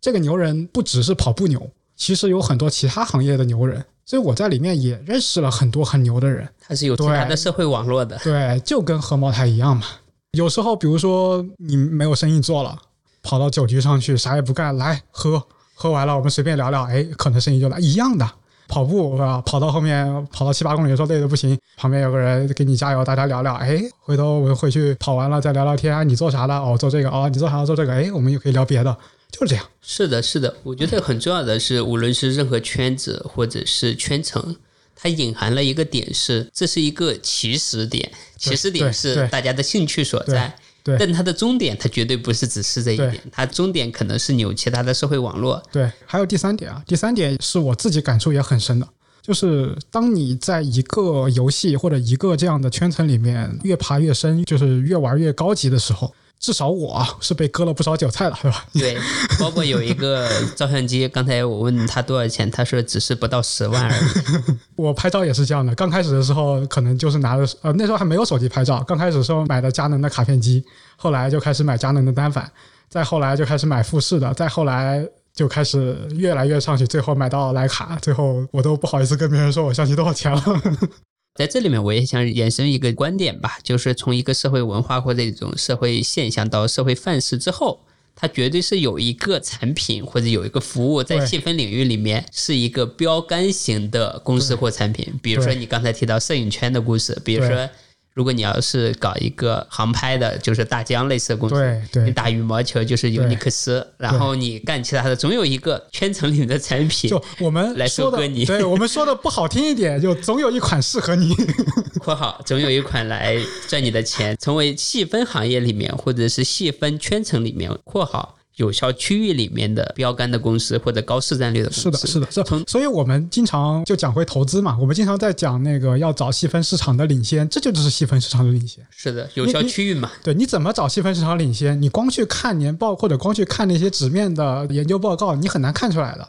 [0.00, 3.84] 这个牛人不只是跑步牛，其实有很多其他行业的牛人。
[4.06, 6.48] 所以我在里面也认识了很多很牛的人。
[6.60, 8.18] 他是有其他的社会网络的。
[8.24, 9.84] 对，就跟喝茅台一样嘛。
[10.32, 12.76] 有时候，比如说你没有生意做了，
[13.22, 15.42] 跑到酒局上去，啥也不干，来喝，
[15.74, 18.28] 喝完了我们随便聊聊，哎，可能生意就来，一样的。
[18.66, 19.42] 跑步是吧？
[19.44, 23.52] 跑到后面跑到七八公里的时候累的不行，旁边有个人给你加油，大家聊聊。
[23.54, 26.08] 哎，回头我们回去跑完了再聊聊天。
[26.08, 26.54] 你做啥的？
[26.54, 27.10] 哦，做这个。
[27.10, 27.64] 哦，你做啥？
[27.64, 27.92] 做这个。
[27.92, 28.96] 哎，我们又可以聊别的，
[29.34, 29.68] 就是这样。
[29.82, 30.54] 是的，是的。
[30.62, 34.54] 我觉得很重要的是，无论是任何圈子或者是圈层，
[34.94, 40.54] 它隐含了一个点是，这是一个起始点，起始点是大家的兴趣所在。
[40.84, 45.60] 对，但它的终点，它绝对不是只是这一点，它终点可能是你有其他的社会网络。
[45.72, 48.86] 对，还有第三点啊，第三点是我自己感触也很深的，
[49.22, 58.66] 就是当你在一个游戏或者一个这样的圈层里面越爬越深，就是越玩越高级的时候，至少我是被割了不少韭菜了，对吧？
[58.74, 58.98] 对，
[59.40, 64.56] 包括有一个照相机，刚才我问他多少钱，他说只是不到十万而已。
[64.76, 70.62] 我拍照也是这样的，刚开始的时候可能就是拿着呃那时候还没有手机拍照，刚开始的时候买的佳能的卡片机，
[70.96, 72.50] 后来就开始买佳能的单反，
[72.90, 80.42] 再后来就开始买富士的，再后来就开始越来越上去，最后买到徕卡，最后我都不好意思跟别人说我相机多少钱了。
[81.34, 87.80] 在这里面，我也想延伸一个观点吧，就是从一个社会文化或者一种社会现象到社会范式之后，
[88.14, 95.12] 它绝对是有一个产品或者有一个服务在细分领域里面是一个标杆型的公司或产品。
[95.20, 97.68] 比如说你刚才提到摄影圈的故事，比如说对
[98.14, 102.04] 如果你要是搞一个航拍的，就是大疆类似的公司，对对。
[102.04, 111.34] 你打羽毛球就是尤尼克斯，然后你干其他的，总有一个圈层里面的产品就我们来收割你，对我们说的不好听一点，就总有一款适合你。
[111.98, 121.82] （括号总有一款来赚你的钱），成为细分行业里面或者是细分圈层里面（括号有效区域里面的标杆的公司或者高市占率的公司）。
[121.82, 121.98] 是的，
[122.30, 122.64] 是的，是。
[122.66, 128.86] 所以我们经常就讲回投资嘛，我们经常在讲那个要找细分市场的领先，这就只是细分市场的领先。
[128.90, 131.80] 是的，有效区域嘛，对，你怎么找细分市场领先？
[131.80, 136.28] 你光去看年报或者光去看那些纸面的研究报告，你很难看出来的。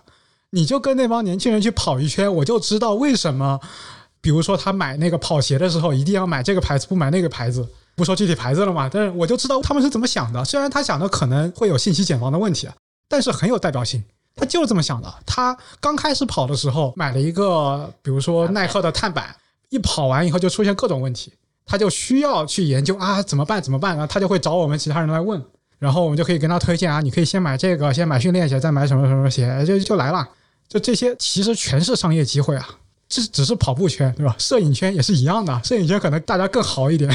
[0.51, 3.59] 你就跟那帮年轻人去跑一圈，我就知道为什么，
[4.21, 7.67] 比如说他买那个跑鞋的时候，一定要买这个牌子，不买那个牌子。
[7.95, 10.43] 不说具体牌子了嘛，但是我就知道他们是怎么想的。
[10.43, 12.73] 虽然他想的可能会有信息茧房的问题，啊
[13.07, 14.03] 但是很有代表性。
[14.35, 15.13] 他就是这么想的。
[15.25, 19.33] 他刚开始跑的时候买了一个，比如说耐克的碳板，
[19.69, 21.31] 一跑完以后就出现各种问题，
[21.65, 25.41] 他就需要去研究啊怎么办怎么办，然后他就会找我们其他人来问，
[25.79, 30.27] 然后我们就可以跟他推荐啊，你可以先买这个，先买训练鞋，再买什么什么鞋，就就来了。
[30.67, 32.67] 就这些其实全是商业机会啊，
[33.07, 34.35] 这只是跑步圈对吧？
[34.37, 37.09] 摄影圈也是一样的，摄影圈可能大家更好一点。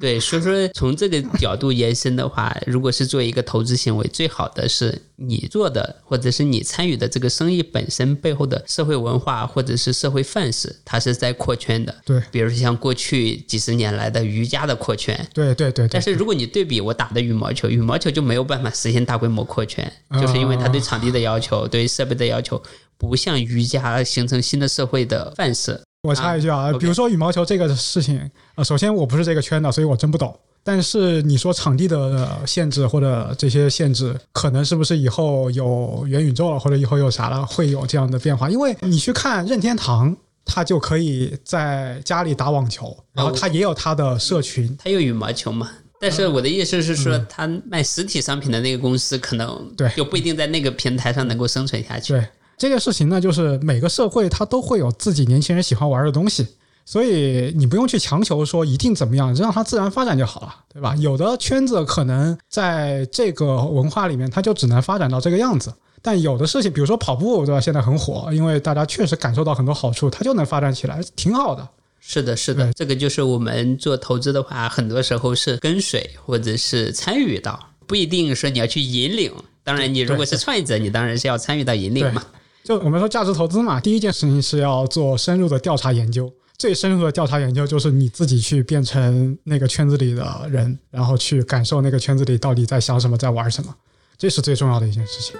[0.00, 11.92] 对，所以说从这个角度延伸的话，如果是做一个投资行为，最好的是你做的或者是你参与的这个生意本身背后的社会文化或者是社会范式，它是在扩圈的。
[12.04, 22.62] 对比如说像过去几十年来的瑜伽的扩圈，对对对对但，是如果你对比我打的羽毛球，羽毛球就没有办法实现大规模扩圈，啊就是因为它对场地的要求、对设备的要求，
[22.96, 25.80] 不像瑜伽形成新的社会的范式。
[26.04, 30.36] 我插一句啊，啊比如说羽毛球这个事情，呃，首先我不是这个圈的，所以我真不懂。
[30.64, 38.50] 但是你说场地的呃限制或者这些限制，可能是不是以后有元宇宙了，或者以后有啥了，会有这样的变化？
[38.50, 45.70] 因为你去看任天堂，他就可以在家里打网球，然后他也有他的社群，他有羽毛球嘛？
[46.00, 52.12] 但是我的意思是说，他卖实体商品的那个公司可能嗯对就不一定在那个平台上能够生存下去。
[52.12, 56.44] 对这个事情呢，就是每个社会它都会有自己年轻人喜欢玩的东西，
[56.90, 60.96] 所以你不用去强求说一定怎么样，让它自然发展就好了，对吧？
[60.96, 65.70] 有的圈子可能在这个文化里面，它就只能发展到这个样子。
[66.00, 67.60] 但有的事情，比如说跑步，对吧？
[67.60, 71.68] 现在很火，因为大家确实感受到很多好处，它就能发展起来，挺好的。
[72.00, 79.30] 是的，是的，这个就是我们做投资的话，很多时候是跟随或者是参与到，不一定说你要去引领。
[79.62, 82.24] 当然，你如果是创业者，你当然是要参与到引领嘛。
[82.64, 86.32] 就我们说价值投资嘛，第一件事情是要做深入的调查研究。
[86.58, 93.72] 最深入的调查研究就是你自己去变成那个圈子里的人，然后去感受那个圈子里到底在想什么，在玩什么，
[94.16, 95.36] 这是最重要的一件事情。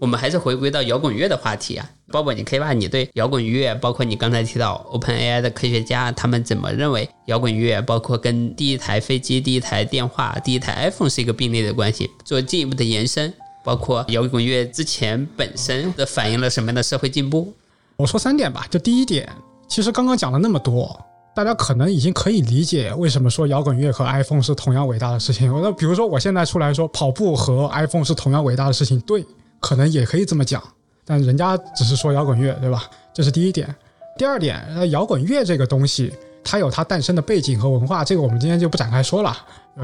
[0.00, 13.32] 我们还是回归到摇滚乐的话题啊，包包，你可以把你对摇滚乐，包括你刚才提到 OpenAI 的科学家，他们怎么认为摇滚乐，包括跟第一台飞机、第一台电话、第一台 iPhone 是一个并列的关系，做进一步的延伸，
[13.64, 17.52] 包括摇滚乐之前本身的反映了什么样的社会进步？
[17.96, 19.28] 我说三点吧，就第一点，
[19.66, 20.96] 其实刚刚讲了那么多，
[21.34, 25.50] 大家可能已经可以理解为什么说摇滚乐和 iPhone 是同样伟大的事情。
[25.62, 29.24] 那比如说我现在出来说跑步和 iPhone 是同样伟大的事情，对，
[29.60, 30.62] 可能也可以这么讲，
[31.04, 32.84] 但人家只是说摇滚乐，对吧？
[33.14, 33.74] 这是第一点。
[34.16, 36.12] 第二点，摇滚乐这个东西，
[36.44, 39.36] 它有它诞生的背景和文化，这个我们今天就不展开说了。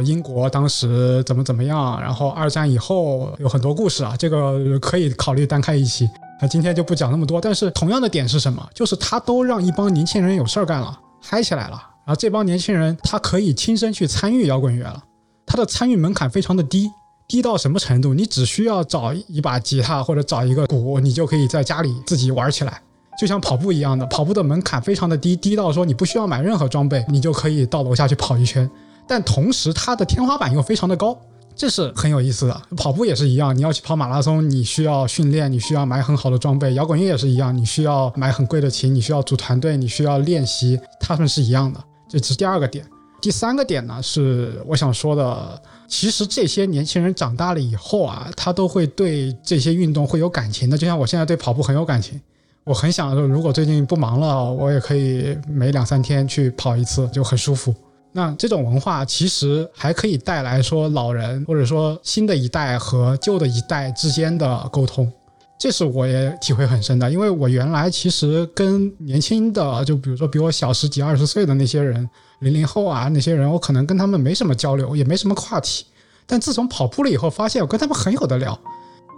[0.05, 6.09] 英国当时怎么怎么样，然后二战以后有很多故事啊，这个可以考虑单开一期。
[6.41, 8.65] 那今天就不讲那么多，但是同样的点是什么？
[8.73, 11.83] 就是他都让一帮年轻人有事儿干了，嗨起来了。
[12.07, 15.03] 然后这帮年轻人他可以亲身去参与摇滚乐了，
[15.45, 16.89] 他的参与门槛非常的低，
[17.27, 18.15] 低到什么程度？
[18.15, 22.81] 你只需要找一把吉他或者找一个鼓，你就可以在家里自己玩起来，
[23.21, 24.07] 就像跑步一样的。
[24.07, 28.69] 跑步的门槛非常的低，低到说你不需要买任何装备，你就可以到楼下去跑一圈。
[29.07, 31.15] 但同时它的天花板又非常的高。
[31.55, 32.63] 这是很有意思的。
[32.79, 41.79] 跑步也是一样，你要去跑马拉松，你需要训练，你需要买很好的装备；摇滚乐也是一样，你需要买很贵的琴，你需要组团队，你需要练习，他们是一样的。
[42.09, 42.83] 这是第二个点。
[43.21, 50.79] 第三个点呢，是我想说的，其实这些年轻人长大了以后啊，他都会对这些运动会有感情的。
[50.79, 52.19] 就像我现在对跑步很有感情，
[52.65, 57.75] 我很想说，如果最近不忙了，我也可以每两三天去跑一次，就很舒服。
[58.13, 65.11] 那这种文化其实还可以带来说老人或者说新的一代和旧的一代之间的沟通，
[65.59, 67.11] 这是我也体会很深的。
[67.11, 72.09] 因为我原来其实跟年轻的，就比如说比我小十几二十岁的那些人，
[72.41, 75.87] 零零后啊那些人，我可能跟他们没什么交流，也没什么话题。
[76.27, 78.59] 但自从跑步了以后，发现我跟他们很有的聊。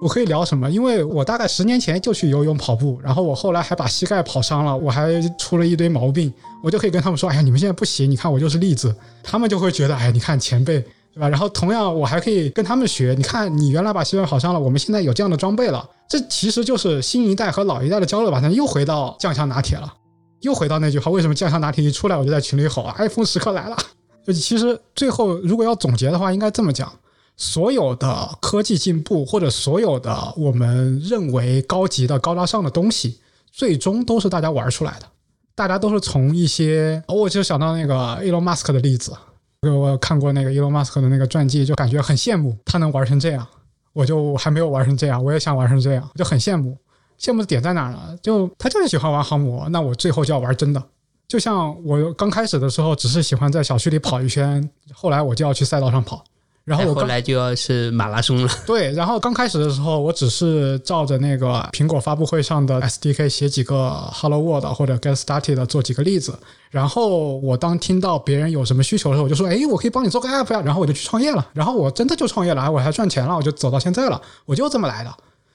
[0.02, 0.68] 我可以聊什么？
[0.68, 8.92] 因为我大概十年前就去游泳、跑步，然后我后来还把膝盖跑伤了，我还出了一堆毛病，我就可以跟他们说：“哎呀，你们现在不行，你看我就是例子。”
[9.22, 10.80] 他们就会觉得：“哎，你看前辈，
[11.14, 18.40] 对吧？”然后同样，我还可以跟他们学：“你看，你原来把膝盖跑伤了，我们现在有这样的装备了。”这其实就是新一代和老一代的交流吧。
[18.48, 19.94] 又回到酱香拿铁了，
[20.40, 23.76] 又回到那句话：为什么酱香拿铁一出来我就在群里吼：“iPhone 时刻来了！”
[24.26, 26.92] 就其实最后如果要总结的话，应该这么讲。
[27.36, 33.20] 所有的科技进步，或者所有的我们认为高级的、高大上的东西，
[33.50, 35.06] 最终都是大家玩出来的。
[35.54, 37.02] 大家都是从一些……
[37.08, 39.12] 哦我就想到那个 Elon Musk 的例子，
[39.62, 43.46] 我看过那个 Elon Musk 的那个传记，就感觉很羡慕他能玩成这样。
[43.92, 46.76] 我就还没有玩成这样，我也想玩成这样，就很羡慕。
[47.20, 48.16] 羡慕的点在哪呢？
[48.22, 50.82] 就他就是喜欢玩航母，那我最后就要玩真的。
[51.28, 56.24] 就像我刚开始的时候，只是喜欢在小区里跑一圈，后来我就要去赛道上跑。
[56.64, 58.48] 然后我后来就要是马拉松了。
[58.64, 66.38] 对，然后刚开始的时候，我只是照着那个苹果发布会上的 SDK 写几个 Hello World 或者 Get Started 做几个例子。
[66.70, 71.46] 然后我当听到别人有什么需求的时候，我就说：“哎，我可以帮你做个 App 呀。”然后我就去创业了。
[71.52, 74.20] 然后我真的就创业了，我还赚钱了，我就走到现在了。
[74.46, 75.12] 我就这么来的。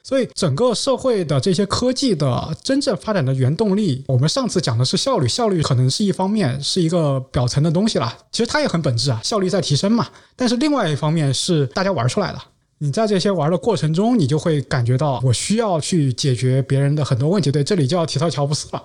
[0.07, 8.17] 所以，整个社会的这些科技的真正发展的原动力，我们上次讲的是效率，效率可能是一方面，是一个表层的东西了。
[8.31, 10.07] 其实它也很本质啊，效率在提升嘛。
[10.37, 12.39] 但是另外一方面是大家玩出来的。
[12.77, 17.51] 你在这些玩的过程中，你就会感觉到我需要去解决别人的很多问题。
[17.51, 18.81] 对，这里就要提到乔布斯了。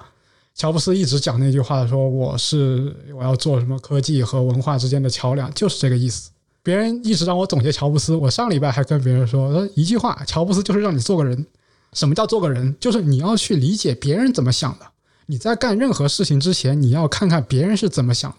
[0.56, 6.31] 乔布斯一直讲那句话，说我是我要做什么科技和文化之间的桥梁，就是这个意思。
[6.62, 11.46] 别人一直让我总结乔布斯，我上礼拜还跟别人说，一句话，乔布斯就是让你做个人。
[11.92, 12.74] 什么叫做个人？
[12.80, 14.86] 就是你要去理解别人怎么想的。
[15.26, 18.38] 你在干任何事情之前，你要看看别人是怎么想的，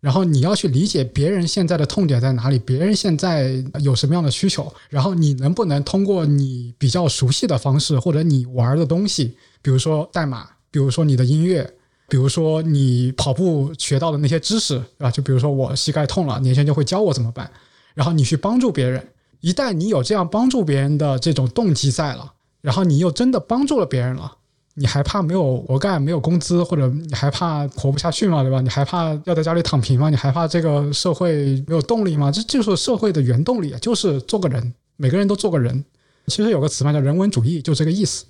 [0.00, 11.74] 然后你要去理解别人现在的痛点在哪里，别人现在有什么样的需求，然后你能不能通过你比较熟悉的方式，或者你玩的东西，比如说代码，比如说你的音乐，
[12.08, 15.10] 比如说你跑步学到的那些知识，啊？
[15.10, 17.50] 就比如说我膝盖痛了，年轻人就会教我怎么办。
[17.94, 19.02] 然后你去帮助别人，
[19.40, 24.36] 一旦你有这样帮助别人的这种动机在了，然后你又真的帮助了别人了，
[24.74, 28.42] 你还怕没有活干、没有工资，或者你还怕活不下去吗？
[28.42, 28.60] 对吧？
[28.60, 30.10] 你还怕要在家里躺平吗？
[30.10, 32.30] 你还怕这个社会没有动力吗？
[32.30, 35.84] 这就是社会的原动力，就是做个人，每个人都做个人。
[36.26, 38.24] 其实有个词嘛，叫人文主义，就这个意思。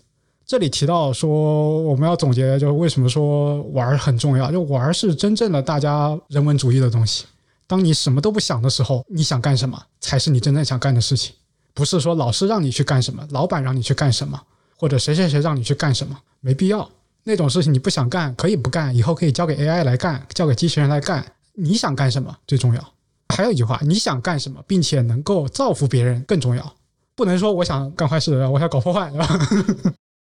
[0.44, 7.24] 这里提到说，我们要总结，就是为什么说玩很重要，就玩是真正的大家人文主义的东西。
[7.66, 11.34] 当你什么都不想的时候，你想干什么才是你真正想干的事情，
[11.72, 14.40] 不是说老师让你去干什么，老板让你去干什么，
[14.76, 16.88] 或者谁谁谁让你去干什么，没必要。
[17.22, 21.24] 那种事情你不想干，可以不干，以后可以交给 AI 来干，交给机器人来干。
[21.54, 22.92] 你想干什么最重要。
[23.34, 26.74] 还有一句话，你想干什么，并且能够造福别人更重要。
[27.14, 29.38] 不能说我想干坏事，我想搞破坏，对吧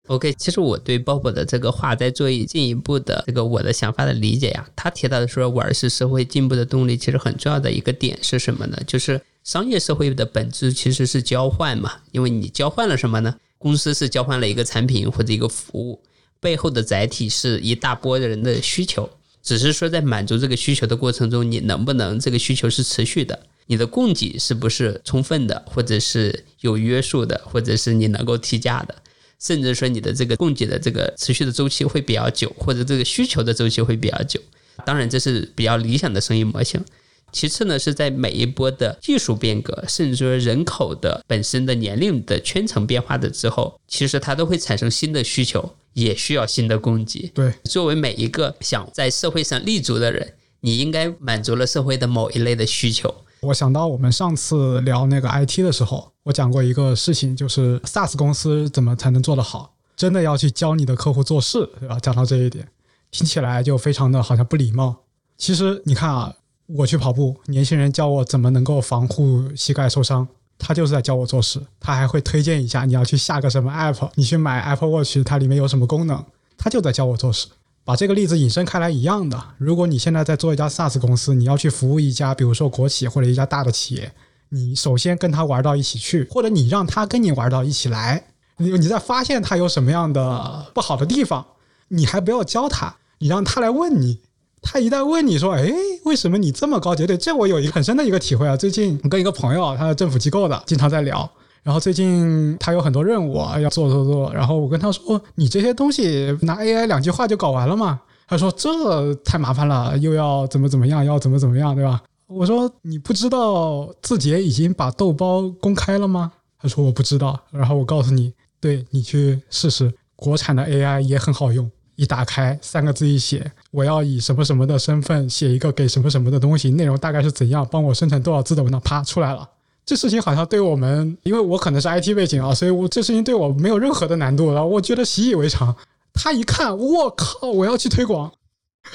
[0.08, 4.68] ？OK，其实我对鲍勃的这个话在做进一步的这个我的想法的理解呀。
[4.74, 8.78] 他提到的说玩是社会进步的动力，其实很重要的一个点是什么呢？
[8.86, 11.92] 就是商业社会的本质其实是交换嘛。
[12.10, 13.36] 因为你交换了什么呢？
[13.58, 16.00] 公司是交换了一个产品或者一个服务，
[16.40, 19.08] 背后的载体是一大波人的需求。
[19.42, 23.38] 只是说在满足这个需求的过程中，你能不能这个需求是持续的？
[23.66, 28.94] 你的供给是不是充分的，或者是有约束的，或者是你能够提价的？
[29.40, 34.40] 甚至说你的这个供给的这个持续的周期会比较久，或者这个需求的周期会比较久。
[34.84, 36.84] 当然，这是比较理想的生意模型。
[37.30, 47.30] 其次呢，是在每一波的技术变革，甚至说人口的本身的年龄的圈层变化的之后，其实它都会产生新的需求，也需要新的供给。
[47.34, 53.14] 对，作为每一个想在社会上立足的人，你应该满足了社会的某一类的需求。
[53.40, 61.98] 我想到我们上次聊那个 IT 的时候，我讲过一个事情，就是 SaaS 公司怎么才能做得好，真的要去教你的客户做事，对吧？
[62.00, 62.68] 讲到这一点，
[63.10, 64.96] 听起来就非常的好像不礼貌。
[65.36, 66.34] 其实你看啊，
[66.66, 70.26] 我去跑步，年轻人教我怎么能够防护膝盖受伤，
[70.58, 76.24] 他就是在教我做事，他还会推荐一下你要去下个什么 app，你去买 Apple Watch，它里面有什么功能，
[76.56, 77.46] 他就在教我做事。
[77.88, 84.12] 把这个例子引申开来一样的，如果你现在在做一家 SaaS 公司，你要去服务一家比如说国企或者一家大的企业，
[84.50, 88.24] 你首先跟他玩到一起去，或者你让他跟你玩到一起来，
[88.58, 91.46] 你你在发现他有什么样的不好的地方，
[91.88, 94.18] 你还不要教他，你让他来问你。
[94.60, 95.72] 他一旦问你说：“哎，
[96.04, 98.54] 为什么你这么高级？”对，这我有一个很深的一个体会啊。
[98.54, 101.30] 最近跟一个朋友，他是政府机构的，经常在聊。
[101.68, 104.32] 然后最近他有很多任务要做做做。
[104.32, 121.70] 然后我跟他说：“你这些东西拿 AI 两句话就搞完了嘛？”他说：“这太麻烦了，又要怎么怎么样，要怎么怎么样，对吧？”我说：“你不知道字节已经把豆包公开了吗？”他说：“我不知道。”然后我告诉你，对你去试试，国产的 AI 也很好用。
[121.96, 129.46] 一打开，三个字一写，我要以什么什么的身份写一个给什么什么的东西，内容大概是怎样，帮我生成多少字的文档，啪出来了。
[129.88, 135.74] 这事情好像对我们，因为我可能是 IT 背景啊，所以我这事情对我没有任何的难度，然后我觉得习以为常。
[136.12, 138.30] 他一看，我靠，我要去推广。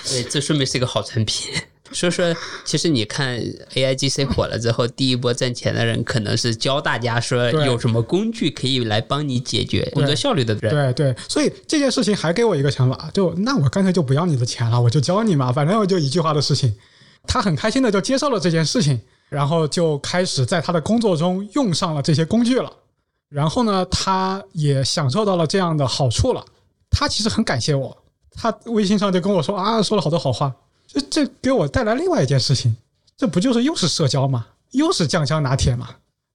[0.07, 1.51] 对，这说明是一个好产品。
[1.91, 3.39] 所以说，其实你看
[3.73, 10.71] A I G C 火了之后，第一波赚钱的人可能是教大家说有什么工具可以来帮你解决工作效率的人。
[10.71, 16.75] 对对，所以这件事情还给我一个想法，就那我干脆就不要你的钱了，我就教你嘛，反正我就一句话的事情。
[17.25, 18.99] 他很开心的就接受了这件事情，
[19.33, 22.71] 然后就开始在他的工作中用上了这些工具了。
[23.29, 26.45] 然后呢，他也享受到了这样的好处了。
[26.91, 27.97] 他其实很感谢我，
[28.31, 30.53] 他微信上就跟我说啊，说了好多好话。
[30.85, 32.77] 这这给我带来另外一件事情，
[33.17, 34.45] 这不就是又是社交吗？
[34.69, 35.89] 又是酱香拿铁嘛，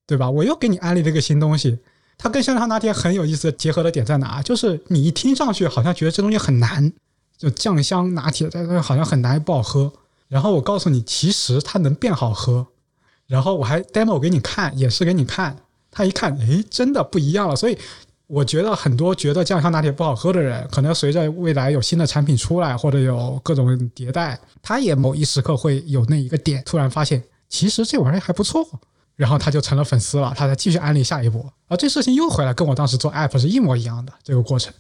[0.05, 0.29] 对吧？
[0.29, 1.79] 我又给你安利了一个新东西，
[2.17, 4.43] 它跟香香拿铁很有意思结合的点在哪？
[4.43, 6.93] 就是你一听上去好像觉得这东西很难，
[7.37, 9.93] 就酱香拿铁但是好像很难不好喝。
[10.27, 12.67] 然后我告诉你，其实它能变好喝。
[13.29, 15.57] 然后我还 demo 给你看，演示给你看，
[15.93, 17.55] 他一看，哎，真的不一样了。
[17.55, 17.79] 所以。
[18.29, 23.67] 我觉得很多觉得酱香拿铁不好喝的人，可能随着未来有新的产品出来，或者有各种
[23.97, 28.63] 迭代，他也某一时刻会有那一个点，突然发现其实这玩意儿还不错，
[29.17, 34.71] 然后他就成了粉丝了，他再继续安利下一波，而这事情又回来，跟我当时做 app 是一模一样的这个过程，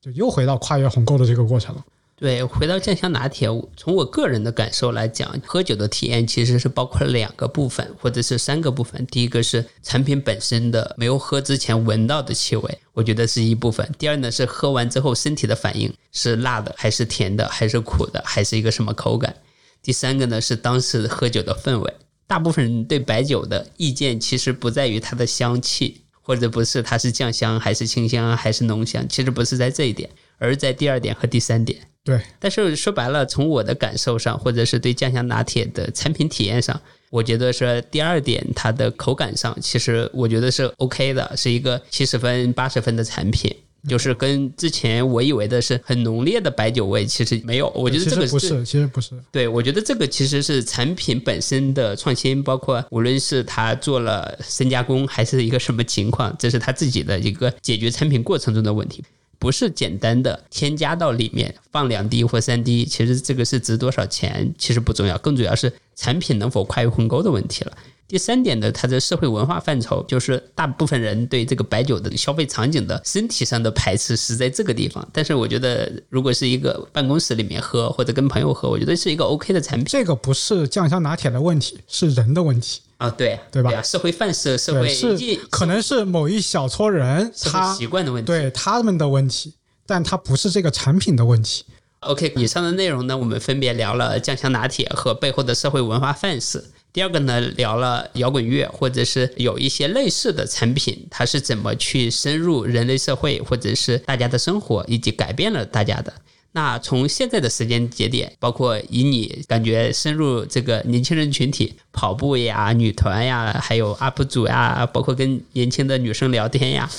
[0.00, 1.84] 就又回到跨越鸿沟的这个过程了。
[2.22, 9.04] 对，回到酱香拿铁，从我个人的感受来讲，喝酒的体验其实是包括两个部分，或者是三个部分。
[9.08, 13.92] 第一个是产品本身的没有喝之前闻到的气味，我觉得是一部分。
[13.98, 19.34] 第二呢是喝完之后身体的反应，是辣的还是甜的，还是苦的，还是一个什么口感。
[19.82, 21.92] 第三个呢是当时喝酒的氛围。
[22.28, 30.08] 大部分人对白酒的意见其实不在于它的香气，或者不是它是酱香还是清香还是浓香，其实不是在这一点，
[30.38, 31.80] 而在第二点和第三点。
[32.04, 36.80] 对，但是说白了，从我的感受上，或者是对酱香拿铁的产品体验上，
[37.10, 43.54] 我觉得是第二点，它的口感上，其实我觉得是 OK 的，是一个七十分、八十分的产品。
[43.88, 47.68] 就是跟之前我以为的是很浓烈的白酒味，其实没有。
[47.70, 49.10] 我觉得这个不是，其实不是。
[49.32, 59.02] 对，我觉得这个其实是产品本身的创新，包括无论是他做了深加工，还是一个什么情况，这是他自己的一个解决产品过程中的问题。
[59.42, 67.76] 不是简单的添加到里面放两滴或三滴，其实这个是值多少钱，其实不重要，更主要是产品能否跨越鸿沟的问题了。
[68.06, 75.04] 第三点呢，它的社会文化范畴，就是大部分人对这个白酒的消费场景的身体上的排斥是在这个地方。
[75.12, 79.84] 但是我觉得，如果是一个办公室里面喝或者跟朋友喝，我觉得是一个 OK 的产品。
[79.86, 82.80] 这个不是酱香拿铁的问题，是人的问题。
[83.02, 83.82] 啊，对对吧？
[83.82, 85.16] 社会范式、社会是
[85.50, 91.64] 可能是某一小撮人他习惯的问题，对他们的问题，但它不是这个产品的问题。
[92.00, 96.64] OK，以上的内容呢，我们分别聊了酱香拿铁和背后的社会文化范式。
[96.92, 106.12] 第二个呢，聊了摇滚乐，或者是有一些类似的产品，它是怎么去深入人类社会，或者是大家的生活，以及改变了大家的。
[106.54, 116.90] 那从现在的时间节点，包括以你感觉深入这个年轻人群体，跑步呀、女团呀，还有 UP 主呀，包括跟年轻的女生聊天呀，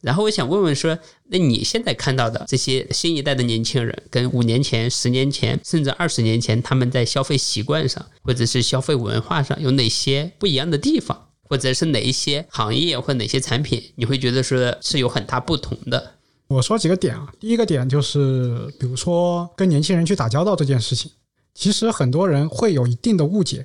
[0.00, 0.96] 然后我想问问说，
[1.28, 16.14] 那你现在看到的这些新一代的年轻人，跟五年前、十年前，甚至二十年前，他们在消费习惯上，或者是消费文化上有哪些不一样的地方，或者是哪一些行业或哪些产品，你会觉得说是有很大不同的？
[16.50, 21.08] 我说几个点啊，第一个点就是，比如说跟年轻人去打交道这件事情，
[21.54, 23.64] 其实很多人会有一定的误解。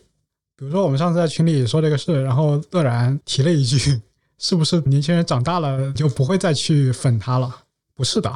[0.56, 4.00] 比如说我们上次在群里说这个事，然后乐然提了一句，
[4.38, 7.64] 是不是年轻人长大了就不会再去粉他了？
[7.96, 8.32] 不是的，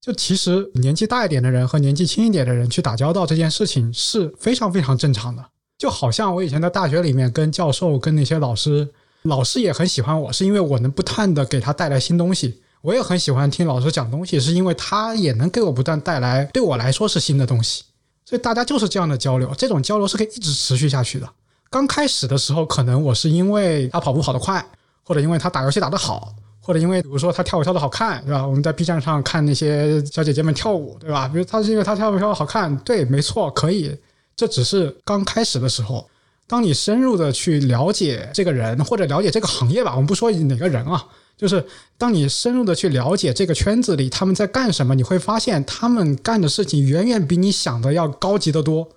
[0.00, 5.44] 就其实年纪大一点的人和年纪轻一点的人去打交道这件事情是非常非常正常的。
[5.78, 8.88] 就好像我以前在大学里面跟教授、跟那些老师。
[9.22, 12.60] 老师也很喜欢我，是因为我能不断的给他带来新东西。
[12.86, 17.82] 我也很喜欢听老师讲东西，是因为他也能给我不断带来对我来说是新的东西。
[18.24, 21.28] 所以大家就是这样的交流，这种交流是可以一直持续下去的。
[21.68, 24.64] 刚开始的时候，可能我是因为他跑步跑得快，
[25.02, 28.46] 或者因为他打游戏打得好，或者因为比如说他跳舞跳得好看，对吧？
[28.46, 31.26] 我们在 B 站上看那些小姐姐们跳舞，对吧？
[31.26, 33.98] 比如他是因为他跳舞跳得好看，对，没错，可以。
[34.36, 36.08] 这只是刚开始的时候。
[36.48, 41.04] 当你深入的去了解这个人，或者了解这个行业吧，我们不说哪个人啊，
[41.36, 41.64] 就是
[41.98, 48.88] 当你深入的去了解这个圈子里他们在干什么，你会发现他们干的事情远远比你想的要高级得多。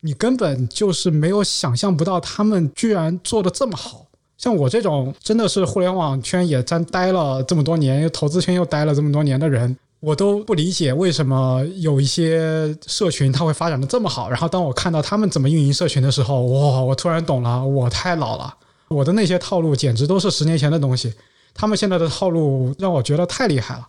[0.00, 4.06] 你根本就是没有想象不到他们居然做的这么好。
[4.36, 9.76] 像我这种真的是互联网圈也在待了这么多年，投资圈又待了这么多年的人。
[9.98, 18.54] 我都不理解为什么有一些社群它会发展的这么好，然后当我看到他们怎么运营社群的时候，哇，我突然懂了，我太老了，
[18.86, 21.12] 我的那些套路简直都是十年前的东西，
[21.58, 23.88] 他们现在的套路让我觉得太厉害了。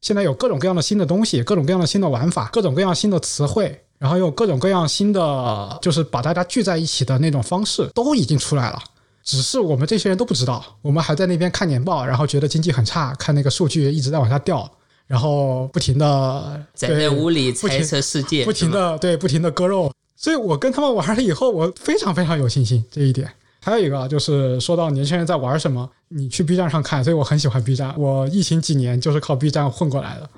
[0.00, 8.82] 现在有各种各样的新的东西，各种各样的新的玩法，各种各样新的词汇，然后有各种各样新的，就是把大家聚在一起的那种方式都已经出来了，
[9.22, 14.68] 只是我们这些人都不知道，我们还在那边看年报，然后觉得经济很差，看那个数据一直在往下掉。
[15.06, 23.28] 然后不停的在那屋里猜测世界，不停的对不停的割肉，所以我跟他们玩了以后，我非常非常有信心这一点。
[23.62, 27.94] 还有一个就是说到年轻人在玩什么，你去 B 站上看，所以我很喜欢 B 站。
[27.98, 30.28] 我疫情几年就是靠 B 站混过来的，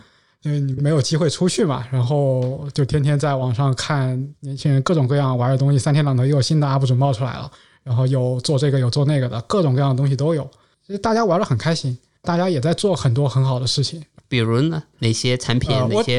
[0.42, 5.78] 因为你没有机会出去嘛，然后就天天在网上看年轻人各种各样玩的东西。
[5.78, 7.50] 三天两头又有新的 UP 主冒出来了，
[7.84, 10.42] 然后有做这个有做那个的，各种各样的东西都有。
[10.86, 14.02] 其实大家玩的很开心，大家也在做很多很好的事情。
[14.28, 15.70] 比如呢，哪些产品？
[15.70, 16.18] 哪些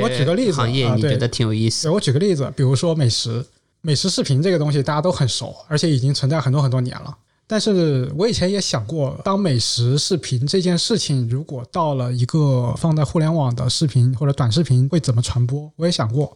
[0.51, 1.89] 行业你觉得挺有意思？
[1.89, 3.43] 我举个例子，比如说美食，
[3.85, 7.13] 美食视频这个东西大家都很熟，而且已经存在很多很多年了。
[7.45, 15.69] 但是我以前也想过，当美食视频这件事情如果到了一个放在互联网的视频或者短视频会怎么传播？
[15.75, 16.35] 我也想过，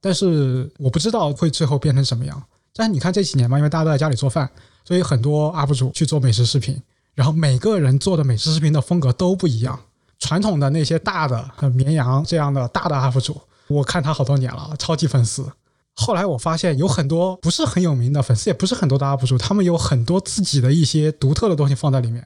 [0.00, 2.42] 但是我不知道会最后变成什么样。
[2.74, 4.50] 但是你看这几年嘛，因为大家都在家里做饭，
[4.84, 6.82] 所以很多 UP 主去做美食视频，
[7.14, 9.78] 然后每个人做的美食视频的风格都不一样。
[10.18, 15.46] 传统的那些大的绵羊这样的大的 UP 主，我看他好多年了，超级粉丝。
[16.00, 22.24] 后来我发现有很多不是很有名的粉丝，也不是很多的 UP 主，他们有很多自己的一些独特的东西放在里面。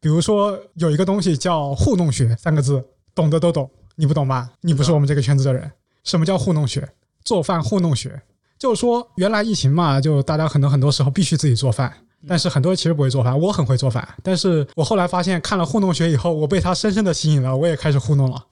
[0.00, 4.50] 比如说有一个东西叫“糊弄学”三个字，懂的都懂，你不懂吧？
[4.62, 5.70] 你不是我们这个圈子的人。
[6.02, 6.88] 什么叫糊弄学？
[7.24, 8.20] 做饭糊弄学，
[8.58, 11.92] 就是说原来疫情嘛，就大家可能很多时候必须自己做饭。
[12.26, 14.06] 但是很多人其实不会做饭，我很会做饭。
[14.24, 18.44] 但是我后来发现，看了糊弄学以后，我被他深深的吸引了，我也开始糊弄了。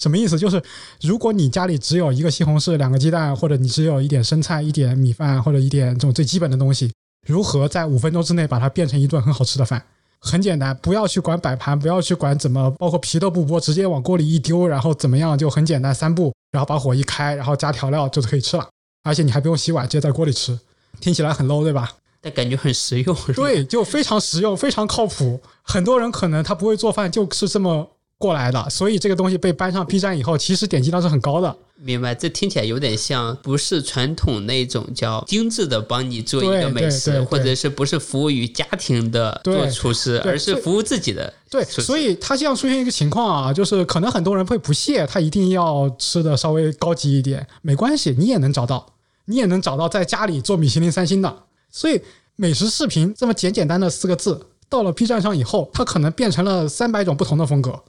[0.00, 0.38] 什么意思？
[0.38, 0.60] 就是
[1.02, 6.90] 如果你家里只有一个西红柿、两个鸡蛋，或者你只有一点生菜、一点米饭，或者一点这种最基本的东西，
[7.28, 9.80] 如何在五分钟之内把它变成一顿很好吃的饭？
[10.22, 18.68] 很简单，不要去管摆盘，不要去管怎么，包括皮都不剥，直接往锅里一丢，然后怎么样就很简单，三步，然后把火一开，然后加调料就可以吃了。
[19.02, 20.58] 而且你还不用洗碗，直接在锅里吃，
[21.00, 21.90] 听起来很 low，对吧？
[22.20, 25.40] 但感觉很实用，对，就非常实用，非常靠谱。
[25.62, 27.88] 很多人可能他不会做饭，就是这么
[28.20, 28.68] 过来的。
[28.68, 31.56] 所以这个东西被搬上 B 站以后，其实点击量是很高的。
[31.82, 41.32] 明白，这听起来有点像不是传统那种叫精致的帮你做一个美食，或者是不是服务于家庭的做厨师，而是服务自己的。
[41.48, 48.94] 对，所以它这样出现一个情况啊，就是可能很多人会不屑，他一定要吃的稍微高级一点，没关系，你也能找到，
[49.24, 51.44] 你也能找到在家里做米其林三星的。
[51.70, 52.02] 所以，
[52.36, 57.80] 美食视频这么简简单的四个字，到了 B 站上以后，它可能变成了三百种不同的风格，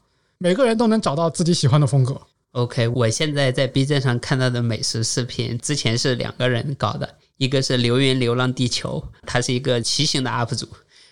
[0.44, 2.20] 每个人都能找到自己喜欢的风格。
[2.54, 10.68] OK，我现在在 B 站上看到的美食视频，之前是两个人搞的，一个是流云流浪地球，他是一个骑行的 UP 主，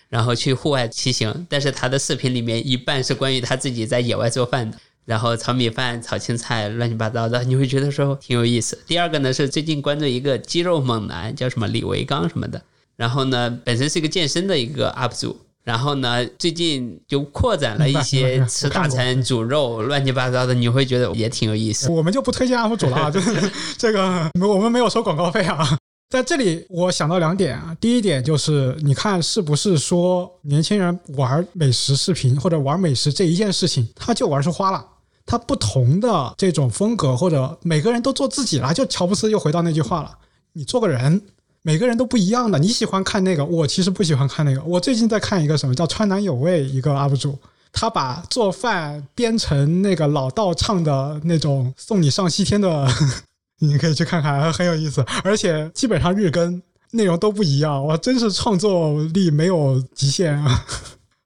[0.08, 4.76] 然后去户外骑行，但是他的视频里面一半是关于他自己在野外做饭的。
[5.04, 8.76] 然后炒米饭、炒青菜，乱七八糟的，你会觉得说挺有意思。
[8.84, 12.60] 第二个呢是最近关注一个肌肉猛男，叫什么李维刚什么的。
[12.96, 15.38] 然后呢，本身是一个健身的一个 UP 主。
[15.70, 21.88] 然后呢，最近就扩展了一些吃大餐、煮肉、乱七八糟的，你会觉得也挺有意思。
[21.88, 23.48] 我们就不推荐 UP 主了， 就是
[23.78, 25.78] 这个我们没有收广告费啊。
[26.10, 27.72] 在这里，我想到两点啊。
[27.80, 34.84] 第一点就是，你看是不是说年轻人玩美食视频或者玩美食这一件事情，他就玩出花了。
[35.24, 40.10] 他不同的这种风格，或者每个人都做自己了，就乔布斯又回到那句话了：
[40.54, 41.22] 你做个人，
[41.62, 42.58] 每个人都不一样的。
[42.58, 44.62] 你喜欢看那个，我其实不喜欢看那个。
[44.62, 47.38] 我最近在看一个什么叫“川南有味”一个 UP 主，
[47.72, 52.88] 他把做饭编成那个老道唱的那种送你上西天的，
[53.60, 55.04] 你可以去看看，很有意思。
[55.22, 60.64] 而且基本上日更，内容都不一样，我，真是创作力没有极限啊！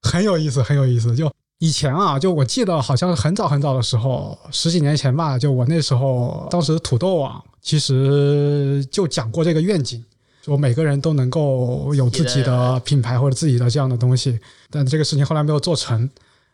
[0.03, 1.15] 很有意思，很有意思。
[1.15, 10.05] 就以前啊，就我记得好像很早很早的时候，十几年前吧，就我那时候，当时土豆网其实就讲过这个愿景，
[10.45, 14.39] 说每个人都能够有自己的品牌或者自己的这样的东西。
[14.69, 16.11] 但这个事情后来没有做成。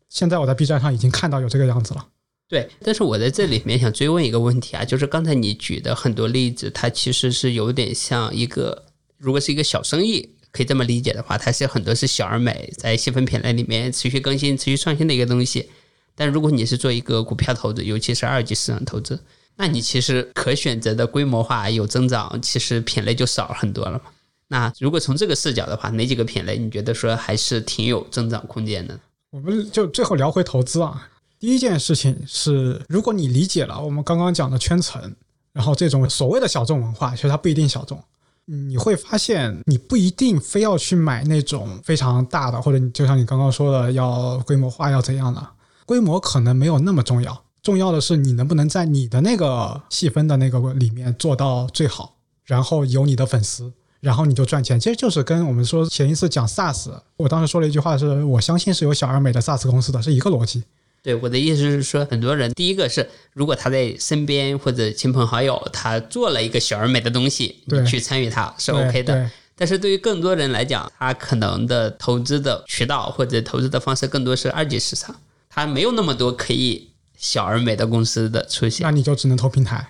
[0.08, 2.06] 现在我在 B 站上已经看到有这个样子了。
[2.48, 8.86] 对，但是我在这里面想追问一个问题啊，就是刚才你举的很多例子，它其实是有点像一个，
[9.18, 15.68] 如果是一个小生意，可以这么理解的话，它是很多是小而美，在细分品类里面持续更新、持续创新的一个东西。
[16.14, 19.20] 但如果你是做一个股票投资，尤其是二级市场投资，
[19.56, 24.02] 那你其实可选择的规模化有增长，其实品类就少很多了嘛。
[24.48, 28.98] 那如果从这个视角的话，哪几个品类你觉得说还是挺有增长空间的？
[29.30, 31.08] 我们就最后聊回投资啊。
[31.38, 35.14] 第一件事情是，如果你理解了我们刚刚讲的圈层，
[35.52, 38.02] 然后这种所谓的小众文化，其实它不一定小众。
[38.46, 45.46] 你会发现，你不一定非要去买那种非常大的，或者你就像你刚刚说的，要规模化要怎样的，
[45.86, 47.44] 规模可能没有那么重要。
[47.62, 54.78] 重要的是你能不能在你的那个细分的那个里面做到最好，然后有你的粉丝，然后你就赚钱。
[54.80, 60.62] 其实就是跟我们说前一次讲 SaaS，我当时说了一句话，是我相信是有小而美的 SaaS 公司的，是一个逻辑。
[61.02, 69.30] 对我的意思是说，很多人第一个是，如果他在身边或者亲朋好友，他做了一个小而美的东西，你去参与它是 OK 的。
[69.56, 75.16] 但是对于更多人来讲，他可能的投资的渠道或者投资的方式更多是二级市场，
[75.48, 76.89] 他没有那么多可以
[77.20, 78.82] 小而美的公司的出现。
[78.82, 79.86] 那你就只能投平台。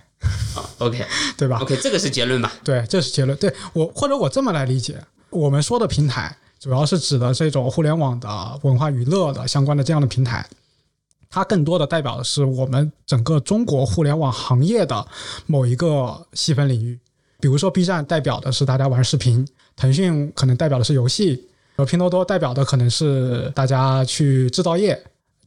[0.79, 1.07] OK，
[1.39, 2.53] 对吧？OK，这个是结论吧？
[2.63, 3.39] 对，这是结论。
[3.39, 8.29] 对我或者我这么来理解，我们说的平台主要是指的这种互联网的
[8.63, 10.45] 文化娱乐的相关的这样的平台。
[11.31, 15.07] 它更多的代表的是我们整个中国互联网行业的
[15.47, 16.99] 某一个细分领域，
[17.39, 25.01] 比如说 B 站代表的是大家玩视频，腾讯可能代表的是游戏，而拼多多代表的可能是大家去制造业。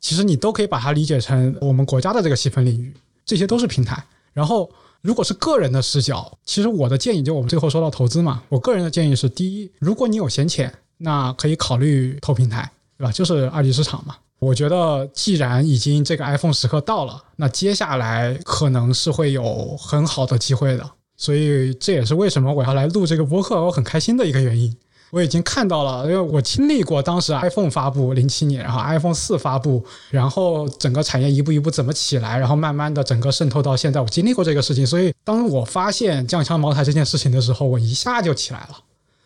[0.03, 2.93] 其实你都可以把它理解成我们国家的这个细分领域，
[3.25, 4.03] 这些都是平台。
[4.33, 13.11] 然后，如果是个人的视角，其实我的建议就我们最后说到投资嘛，我个人的建议是：第一，如果你有闲钱，那可以考虑投平台，对吧？
[13.13, 14.17] 就是二级市场嘛。
[14.39, 20.91] 我觉得，既然已经这个 iPhone 时刻到了，那接下来可能是会有很好的机会的。
[21.15, 24.75] 所以这也是为什么我要来录这个播客，我很开心的一个原因。
[25.13, 34.83] 我已经看到了，因为我经历过当时 iPhone 发布零七年，然后 iPhone 四发布，然后整个产业一步一步怎么起来，然后慢慢的整个渗透到现在，我经历过这个事情。
[34.87, 38.69] 所以当我发现降枪茅台这件事情的时候，我一下就起来了。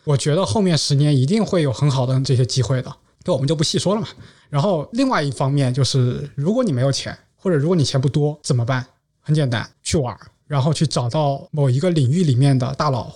[0.04, 2.94] 我觉得后面十年一定会有很好的这些机会的。
[3.24, 4.10] 这我们就不细说了嘛。
[4.50, 8.86] 然后另外一方面就是，如果你没有钱，或者如果你钱不多，怎么办？
[9.22, 10.14] 很简单，去玩，
[10.48, 13.14] 然后去找到某一个领域里面的大佬。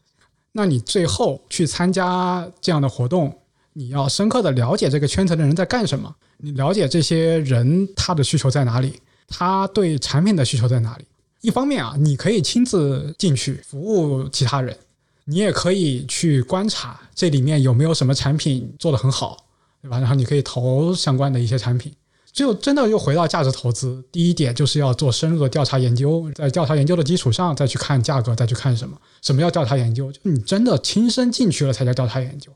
[0.52, 3.36] 那你最后去参加这样的活动，
[3.74, 11.06] 你要深刻的了解这个圈层的人在干什么，你了解这些人他的需求在哪里，他对产品的需求在哪里。
[11.42, 14.78] 一方面啊，你可以亲自进去服务其他人，
[15.26, 19.48] 你也可以去观察这里面有没有什么产品做得很好。
[19.84, 19.98] 对吧？
[19.98, 21.92] 然后你可以投相关的一些产品，
[22.34, 24.04] 就真的又回到价值投资。
[24.12, 28.98] 第一点就是要做深入的调查研究，在调查研究的基础上再去看价格，再去看什么？
[29.22, 30.12] 什么叫调查研究？
[30.12, 32.52] 就你真的亲身进去了才叫调查研究，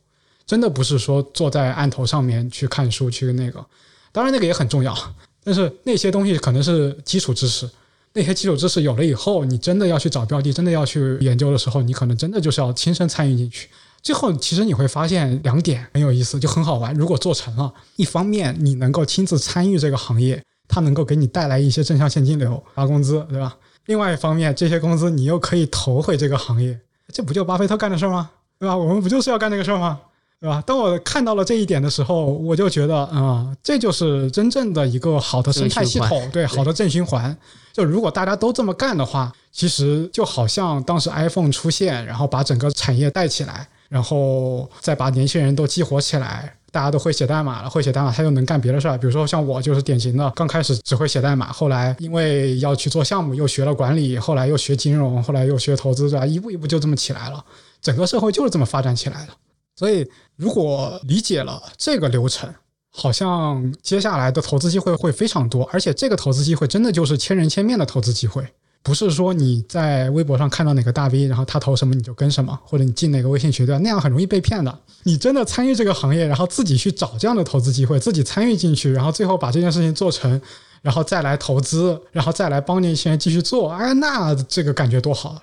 [0.47, 3.65] 真的不是说坐在案头上面去看书去那个。
[4.11, 4.95] 当然那个也很重要，
[5.43, 7.69] 但是那些东西可能是基础知识。
[8.13, 13.67] 那些基础知识有了以后，你真的要去找标的，真的要去研究的时候，你可能真的就是要亲身参与进去。
[14.05, 16.93] 最后，其实你会发现两点很有意思，就很好玩。
[16.93, 23.57] 如果做成了，一方面你能够亲自参与这个行业，它能够给你带来一些正向现金流、发工资，对吧？
[23.87, 26.79] 另外一方面，这些工资你又可以投回这个行业，
[27.11, 28.29] 这不就巴菲特干的事儿吗？
[28.59, 28.77] 对吧？
[28.77, 29.99] 我们不就是要干这个事儿吗？
[30.39, 30.61] 对吧？
[30.67, 37.35] 当我看到了这一点的时候，我就觉得啊，这就是真正的一个好的生态系统，对，好的正循环。
[37.73, 43.67] 就如果大家都这么干的话，其实就好像当时 iPhone 出现，然后把整个产业带起来。
[43.89, 48.97] 然后再把年轻人都激活起来，大家都会写代码了，会写代码他又能干别的事儿。
[48.97, 56.25] 比如说像我就是典型的，刚开始只会写代码，后来因为要去做项目，又学了管理，后来又学金融，后来又学投资，对吧？
[56.25, 57.43] 一步一步就这么起来了。
[57.81, 59.33] 整个社会就是这么发展起来的。
[59.75, 62.49] 所以如果理解了这个流程，
[62.91, 68.45] 好像接下来的投资机会会非常多，而且这个投资机会真的就是千人千面的投资机会。
[68.86, 73.79] 不是说你在微博上看到哪个大 V，然后他投什么你就跟什么，或者你进哪个微信群，对吧？
[73.79, 74.79] 那样很容易被骗的。
[75.01, 80.39] 你真的参与这个行业，然后自己去找这样的投资机会，自己参与进去，然后最后把这件事情做成，
[80.83, 85.41] 然后再来投资，然后再来帮年轻人继续做，哎，那这个感觉多好！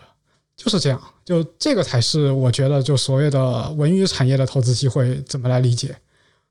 [0.57, 5.97] 就是这样，就这个才是我觉得就所谓的文娱产业的投资机会怎么来理解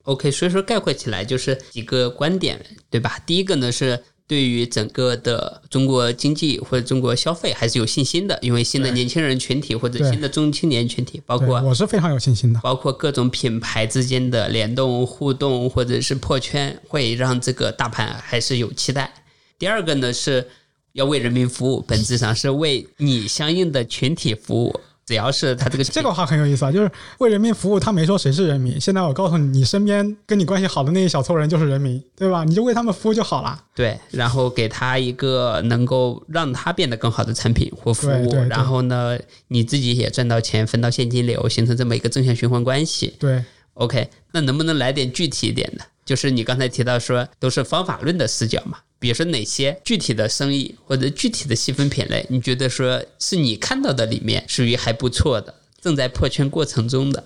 [0.04, 3.18] ？OK，所以说概括起来就是几个观点，对吧？
[3.26, 12.62] 第一个呢是对于整个的中国经济或者中国消费还是有信心的，因为新的年轻人群体或者新的中青年群体，包括我是非常有信心的。
[12.62, 19.14] 包括各种品牌之间的联动、互动或者是破圈，会让这个大盘还是有期待。
[19.60, 20.48] 第二个呢是
[20.94, 24.80] 要为人民服务，本质上是为你相应的群体服务。
[25.12, 28.80] 只要是他这个这个话很有意思啊，就是为人民服务，他没说谁是人民。
[28.80, 32.45] 现在我告诉你，你身边跟你关系好的那一小撮人就是人民，对吧？
[32.45, 33.62] 你就为他们服务就好了。
[33.76, 43.14] 对，然后给他一个能够让他变得更好的产品或服务，然后呢，你自己也赚到钱，分到现金流，形成这么一个正向循环关系。
[43.20, 43.43] 对
[43.74, 45.84] ，OK，那能不能来点具体一点的？
[46.05, 57.24] 就是你刚才提到说都是方法论的视角嘛，比如说哪些具体的生意或者具体的细分品类，你觉得说是你看到的里面属于还不错的，正在破圈过程中的？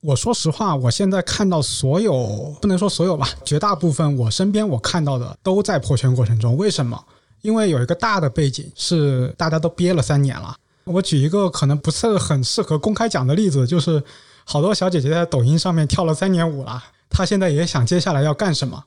[0.00, 6.56] 我说实话，我现在看到所有，不能说所有吧，绝大部分我身边我看到的都在破圈过程中。
[6.56, 7.04] 为什么？
[7.42, 10.54] 因为有一个大的背景是大家都憋了三年了。
[10.84, 14.00] 我举一个可能不是很适合公开讲的例子，就是
[14.44, 18.84] 好多小姐姐在抖音上面跳了三年舞了，她现在也想接下来要干什么。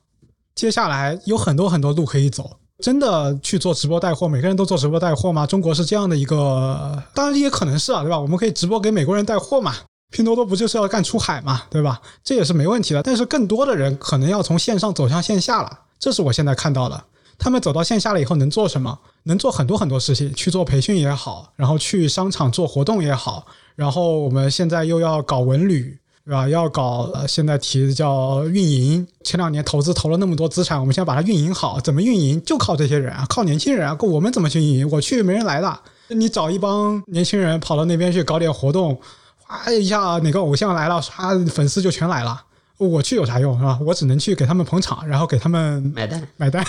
[0.54, 2.58] 接下来有很多很多路可以走。
[2.78, 5.46] 真的去做直播带货，每个人都做直播带货吗？
[5.46, 8.18] 中国是这样的一个，当然也可能是啊，对吧？
[8.18, 9.72] 我们可以直播给美国人带货嘛，
[10.10, 12.00] 拼多多不就是要干出海嘛，对吧？
[12.24, 13.00] 这也是没问题的。
[13.00, 17.04] 但是更多的人可能要从线上走向线下了，这是我现在看到的。
[17.38, 18.98] 他们走到线下了以后能做什么？
[19.24, 23.46] 能做很多很多事情，去做培训也好，然后去商场做活动也好，
[23.76, 26.48] 然后我们现在又要搞文旅，对吧？
[26.48, 29.06] 要搞呃，现在提的叫运营。
[29.24, 32.40] 前两年投资投了那么多资产，我们现在把它运营好，怎么运营？
[32.44, 33.96] 就靠这些人啊，靠年轻人啊。
[34.00, 34.88] 我们怎么去运营？
[34.90, 39.00] 我去没人来的，你找一帮年轻人跑到那边去搞点活动，
[39.36, 42.40] 哗一下哪个偶像来了，唰粉丝就全来了。
[42.78, 43.78] 我去有啥用是吧？
[43.82, 46.28] 我只能去给他们捧场，然后给他们买单。
[46.36, 46.64] 买单。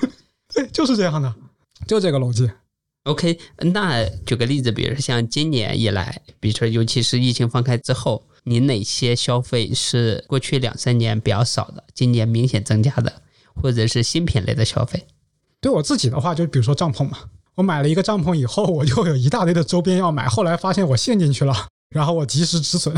[0.54, 1.34] 对，就是这样的，
[1.86, 2.50] 就这个逻辑。
[3.04, 13.12] OK，那举个例子，比如说像今年以来，比如说尤其是疫情放开之后，你哪些消费是过去两三年比较少的，今年明显增加的，
[13.54, 15.06] 或者是新品类的消费？
[15.60, 17.18] 对我自己的话，就比如说帐篷嘛，
[17.54, 22.94] 我买了一个帐篷以后，我就有一大堆的周边要买，后来发现我陷进去了，然后我及时止损。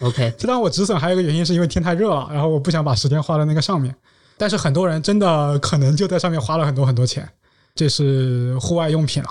[0.00, 3.94] OK， 这当我止损还有一个原因是因为天太热了，然后我不想把时间花在那个上面。
[4.36, 7.28] 但是很多人真的可能就在上面花了很多很多钱，
[7.74, 9.28] 这是户外用品了。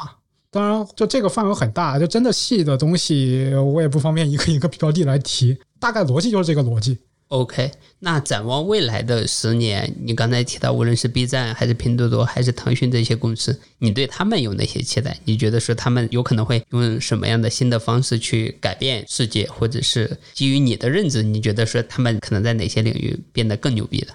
[0.58, 6.97] 当然，就这个范围很大，就真的细的东西我也不方便一个一个标的来提，大概逻辑就是这个逻辑。
[7.28, 15.16] OK，那展望未来的十年，你刚才提到，无论是 B 站还是拼多多还是腾讯这些公司，你对他们有哪些期待？
[15.26, 24.08] 你觉得说他们有可能会用什么样的新的方式去改变世界，或者是基于你的认知，你觉得说他们可能在哪些领域变得更牛逼的？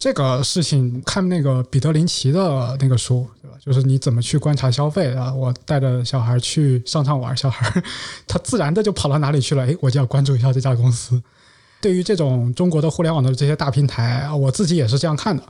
[0.00, 3.56] 这个事情看那个彼得林奇的那个书，对吧？
[3.60, 5.30] 就是你怎么去观察消费啊？
[5.32, 7.70] 我带着小孩去商场玩，小孩
[8.26, 11.22] 他自然的就跑到哪里去了，诶，我就要关注一下这家公司。
[11.82, 15.42] 对于这种中国的互联网的这些大平台啊，我自己也是这样看的。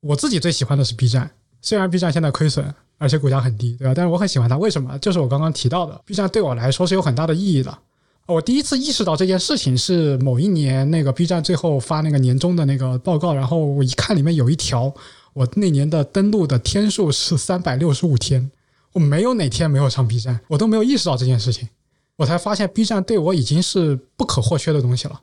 [0.00, 1.30] 我自己最喜欢的是 B 站，
[1.62, 3.94] 虽然 B 站现在亏损，而且股价很低，对吧？
[3.94, 4.98] 但是我很喜欢它，为什么？
[4.98, 7.78] 就是我刚刚提到的，B 站对我来说是有很大的意义的。
[8.26, 14.92] 我第一次意识到这件事情是某一年那个 B 站最后发那个年终的那个报告，然后我一看里面有一条，
[15.32, 18.50] 我那年的登录的天数是三百六十五天，
[18.92, 21.68] 我没有哪天没有上 B 站，我都没有意识到这件事情，
[22.16, 25.20] 我才发现 B 站对我已经是不可或缺的东西了。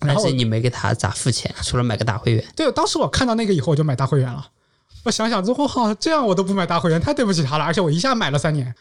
[0.00, 2.44] 然后但是你没给他咋付钱，除了买个大会员。
[2.56, 4.44] 对，当时我看到那个以后，我就买大会员了。
[5.04, 7.64] 我想想之后，哈，这样我都不买大会员，太对不起他了。
[7.64, 8.74] 而且我一下买了三年，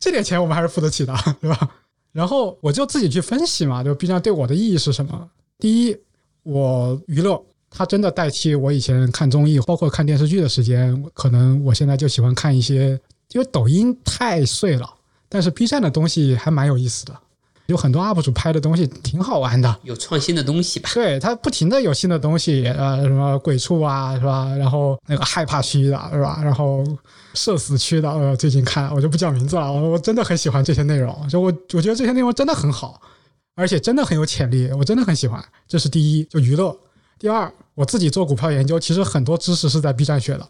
[0.00, 1.68] 这点钱我们还是付得起的，对吧？
[2.12, 5.28] 然后我就自己去分析嘛，就 B 站对我的意义是什么？
[5.58, 5.96] 第一，
[6.42, 11.02] 我娱乐，它真的代替我以前看综艺，包括看电视剧的时间。
[11.14, 13.00] 可能我现在就喜欢看一些，
[13.32, 14.88] 因为抖音太碎了，
[15.28, 17.16] 但是 B 站的东西还蛮有意思的，
[17.66, 19.74] 有很多 UP 主拍的东西挺好玩的。
[19.82, 20.90] 有创新的东西吧？
[20.92, 24.54] 对它不停的有新的东西，呃，什么鬼畜啊，是吧？
[24.56, 26.40] 然后那个害怕区的，是吧？
[26.42, 26.84] 然后
[27.34, 33.00] 社死区的，呃，最近看我就不讲名字了，我真的很喜欢这些内容，就我我觉得这些内容真的很好，
[33.54, 35.42] 而且真的很有潜力，我真的很喜欢。
[35.66, 36.76] 这是第一，就娱乐。
[37.18, 40.48] 第二，我自己做股票研究，其实很多知识是在 B 站学的。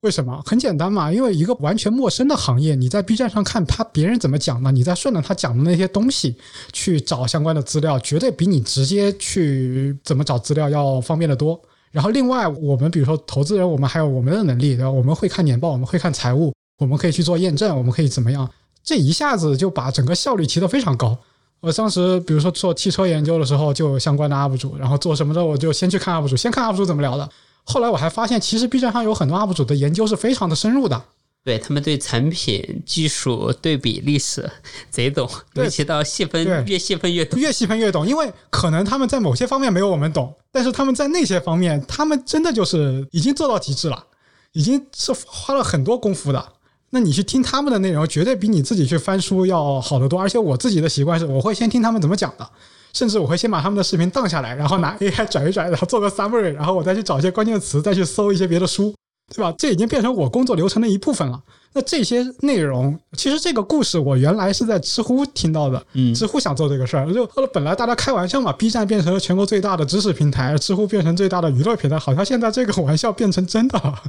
[0.00, 0.42] 为什么？
[0.46, 6.36] 很简单嘛，因为一个完全陌生的行业，你在 B 站上看他别人怎么讲的，你再顺着他讲的那些东西
[6.72, 11.60] 去找相关的资料，绝对比你直接去怎么找资料要方便的多。
[11.90, 14.90] 然后另外，我们比如说投资人，我们还有我们的能力，对吧？
[14.90, 18.48] 我们会看年报，我们会看财务，我们可以去做验证，我们可以怎么样？
[18.84, 21.16] 这一下子就把整个效率提得非常高。
[21.60, 27.28] 我当时比如说做汽车研究的时候，就有相关的 UP 主，然后做什么的我就先去看 UP 主，先看 UP 主怎么聊的。
[27.64, 31.02] 后来我还发现，其实 B 站上有很多 UP 主的研究是非常的深入的。
[31.48, 34.50] 对他们对产品技术对比历史
[34.90, 37.40] 贼懂，对尤其到细分越细分越懂。
[37.40, 44.04] 越细分越懂，因为可能他们在某些方面没有我们懂，但是他们在那些方面，他们真的就是已经做到极致了，
[44.52, 46.52] 已经是花了很多功夫的。
[46.90, 50.20] 那你去听他们的内容，绝对比你自己去翻书要好得多。
[50.20, 52.46] 而且我自己的习惯是，我会先听他们怎么讲的，
[52.92, 58.94] 甚至我会先把他们的视频荡下来，然后拿 AI 转一转，然后做个 summary，然后我再去找一些关键词，再去搜一些别的书，
[59.34, 59.54] 对吧？
[59.58, 61.40] 这已经变成我工作流程的一部分了。
[61.74, 74.02] 那这些内容，其实这个故事我原来是在知乎听到的，嗯知乎想做这个事儿，就后来本来大家开玩笑嘛，B 站变成了全国最大的知识平台，知乎变成最大的娱乐平台，好像现在这个玩笑变成真的了。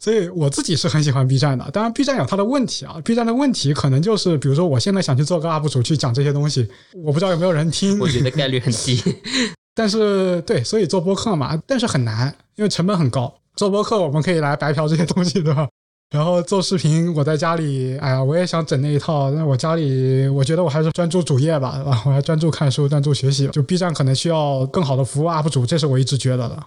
[0.00, 6.68] 所以我自己是很喜欢 B 站的，当然 B 站有它的问题啊，B 站的问题可能就是，比如说我现在想去做个 UP 主去讲这些东西，
[7.04, 9.00] 我不知道有没有人听，我觉得概率很低。
[9.74, 13.34] 但是对，所以做播客嘛，但是很难，因为成本很高。
[13.56, 15.68] 做播客我们可以来白嫖这些东西，对吧？
[16.10, 22.02] 然后做视频，我在家里，哎呀，我也想整那一套，但我家里，我觉得我还是专注主业吧，对吧？
[22.06, 23.48] 我还专注看书，专注学习。
[23.48, 26.62] 就 B 站可能需要更好的服务 UP 主，这是我一直觉得的。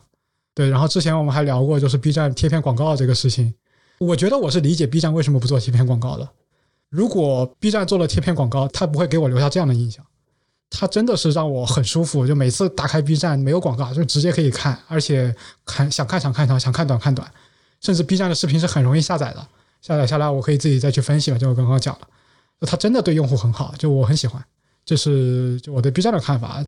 [0.53, 3.53] 对，然后之前我们还聊过，就是 B 站贴片广告这个事情，
[3.99, 6.27] 我觉得我是理解 B 站为什么不做贴片广告的。
[6.89, 10.03] 如果 B 站做了贴片广告，它不会给我留下这样的印象。
[10.69, 15.33] 它真的是让我很舒服，就每次打开 B 站没有广告，就直接可以看，而且
[15.65, 17.31] 看想看长看长，想看短看短，
[17.81, 19.47] 甚至 B 站的视频是很容易下载的，
[19.81, 22.07] 下载下来我可以自己再去分析嘛，就我刚刚讲了，
[22.59, 24.43] 就它真的对用户很好，就我很喜欢，
[24.85, 26.63] 这是就我对 B 站的看法。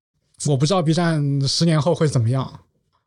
[0.48, 2.62] 我不知道 B 站十年后会怎么样，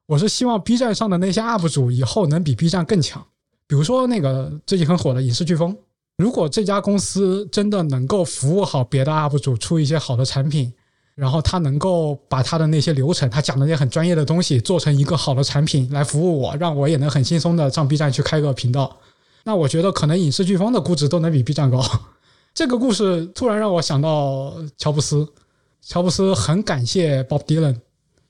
[0.05, 3.27] 我是希望 B 站上的那些 UP 主以后能比 B 站更强，
[3.67, 5.75] 比如说那个最近很火的影视飓风，
[6.19, 10.71] 如果这家公司真的能够服务好别的 UP 主，出一些好的产品。
[11.15, 18.97] 然后他能够把他的那些流程，他讲的那些很专业的东西，做成一个好的产品来服务我，让我也能很轻松的上 B 站去开个频道。
[19.45, 21.85] 那我觉得可能影视飓风的估值都能比 B 站高。
[22.55, 25.27] 这个故事突然让我想到乔布斯，
[25.81, 27.77] 乔布斯很感谢 Bob Dylan，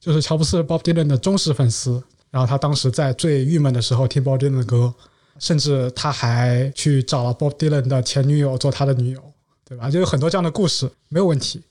[0.01, 2.03] 就是乔布斯 Bob Dylan 的忠实粉丝。
[2.31, 4.95] 然后他当时在最郁闷的时候听 Bob Dylan 的歌，
[5.39, 9.21] 甚至他还去找了 Bob Dylan 的前女友做他的女友，
[9.69, 9.91] 对吧？
[9.91, 11.63] 就有很多这样的故事，没有问题。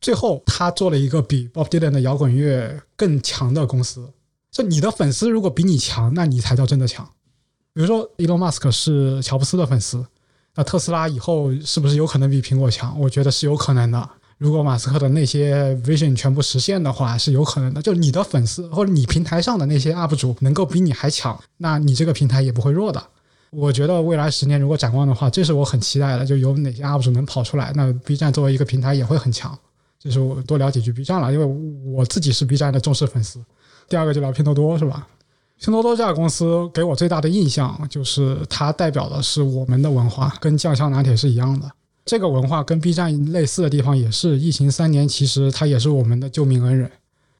[0.00, 4.08] 最后，他做了一个比 Bob Dylan 的摇滚乐更强的公司。
[4.50, 7.06] 就你的粉丝如果比你强，那你才叫真的强。
[7.72, 10.06] 比如说，Elon Musk 是乔布斯的粉丝，
[10.54, 12.98] 那特斯拉以后是不是有可能比苹果强？
[13.00, 14.08] 我觉得是有可能的。
[14.38, 17.82] 如果马斯克的那些 vision 全部实现的话，是有可能的。
[17.82, 23.02] 就你的粉丝或者你平台上的那些 UP 主能够比你还强，那你这个平台也不会弱的。
[23.50, 26.24] 我觉得未来十年如果展望的话，这是我很期待的。
[26.24, 29.58] 就有哪些 UP 主能跑出来，那 B 站作为一个平台也会很强。
[29.98, 31.44] 这是我多聊几句 B 站了，因为
[31.90, 33.40] 我自己是 B 站的忠实粉丝。
[33.88, 35.06] 第二个就聊拼多多是吧？
[35.58, 41.70] 拼多多这家公司给我最大的印象就是它代表的是我们的文化，跟酱香拿铁是一样的。
[42.04, 46.90] 这个文化跟 B 站类似的地方也是，疫情三年其实它也是我们的救命恩人，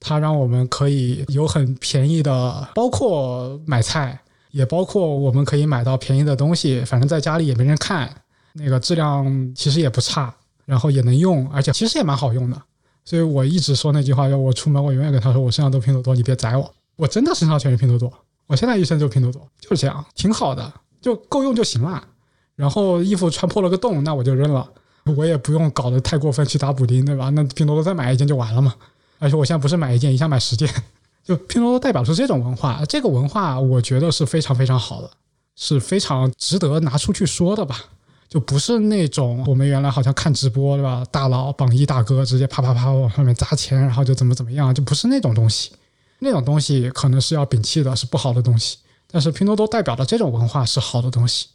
[0.01, 4.19] 它让我们可以有很便宜的，包括买菜，
[4.51, 8.11] 也包括我们可以买到便宜的东西，反正在家里也没人看，
[8.55, 10.35] 那个质量其实也不差。
[10.67, 12.63] 然后也能用，而且其实也蛮好用的。
[13.05, 16.71] 所以我一直说那句话，要我出门我永远跟他说，我身上都拼多多，你别宰我。
[16.97, 18.13] 我真的身上全是拼多多，
[18.47, 22.03] 我现在一身就拼多多，就是这样，挺好的，就够用就行了。
[22.57, 24.69] 然后衣服穿破了个洞，那我就扔了，
[25.17, 27.29] 我也不用搞得太过分去打补丁，对吧？
[27.31, 28.75] 那拼多多再买一件就完了嘛。
[29.19, 30.69] 而且我现在不是买一件，一下买十件，
[31.23, 35.11] 就拼多多代表是这种文化，这个文化我觉得是非常非常好的，
[35.55, 37.79] 是非常值得拿出去说的吧。
[38.37, 41.03] 就不是那种我们原来好像看直播对吧？
[41.11, 45.71] 大佬榜一大哥直接啪啪啪往上面砸钱，然后就怎么怎么样，就不是那种东西。
[46.19, 48.77] 那种东西可能是要摒弃的，是不好的东西。
[49.11, 51.47] 但是拼多多代表的这种文化是好的东西，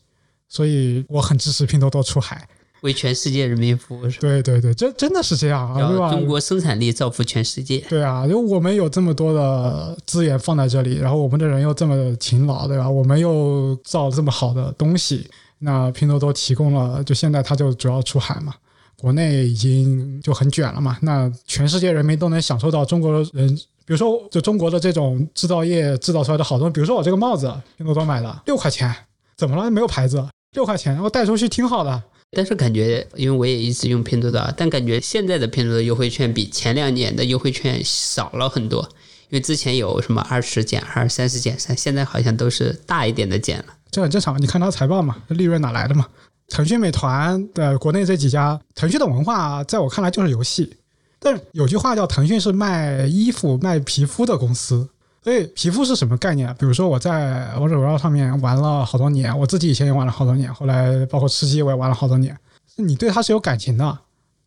[0.50, 2.48] 所以我很支持拼多多出海，
[2.82, 4.20] 为全世界人民服务，是？
[4.20, 6.10] 对对对，这真的是这样啊，对吧？
[6.10, 7.78] 中国生产力造福全世界。
[7.90, 12.90] 对啊，就我们有这么多的资源放在这里，然后我们的人又这么勤劳，对吧？
[12.90, 15.30] 我们又造这么好的东西。
[15.64, 18.54] 那拼多多提供了，就现在它就主要出海嘛，
[18.98, 20.98] 国内已经就很卷了嘛。
[21.02, 23.56] 那全世界人民都能享受到中国人，
[23.86, 28.94] 比如说就中国的这种制造业制造出来的好东西，比如说我这个帽子，拼多多买的六块钱，
[29.38, 29.70] 怎么了？
[29.70, 32.04] 没有牌子，六块钱，然后带出去挺好的。
[32.32, 38.82] 但是感觉，因为我也一直用拼多多，但感觉现在的拼多多优惠券比前两年的优惠券少了很多。
[39.30, 43.66] 因为之前有什么二十减二、三十减三，现在好像都是大一点的减了。
[43.92, 46.08] 这很正常，你看它财报嘛，利润哪来的嘛？
[46.48, 50.78] 腾讯、美团的国内这几家，腾讯的文化在我看来就是游戏，
[51.20, 54.90] 但有句话叫腾讯是卖衣服、卖皮肤的公司。
[55.24, 56.52] 所以皮肤是什么概念？
[56.58, 62.36] 比如说我在王者荣耀上面玩了好多年，我自己以前也玩了好多年，后来包括吃鸡我也玩了好多年。
[62.76, 64.00] 你对它是有感情的，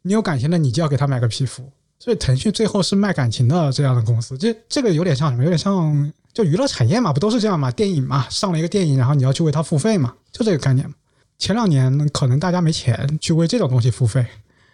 [0.02, 1.70] 你有感情的，你就要给他买个皮肤。
[2.00, 5.44] 所以腾讯最后是卖感情的这样的公司，这这个有点像什么？
[5.44, 7.70] 有点像就娱乐产业嘛，不都是这样嘛？
[7.70, 10.92] 电影嘛，上了一个电影，然后你要去为它付费嘛，就这个概念。
[11.38, 14.26] 前两年可能大家没钱去为这种东西付费，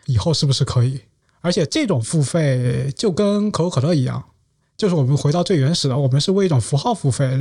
[0.06, 0.98] 以后是不是可以？
[1.42, 4.24] 而且这种付费就跟可口可乐一样。
[4.76, 7.38] 就是我们回到最原始的，我们是为一种符号付费。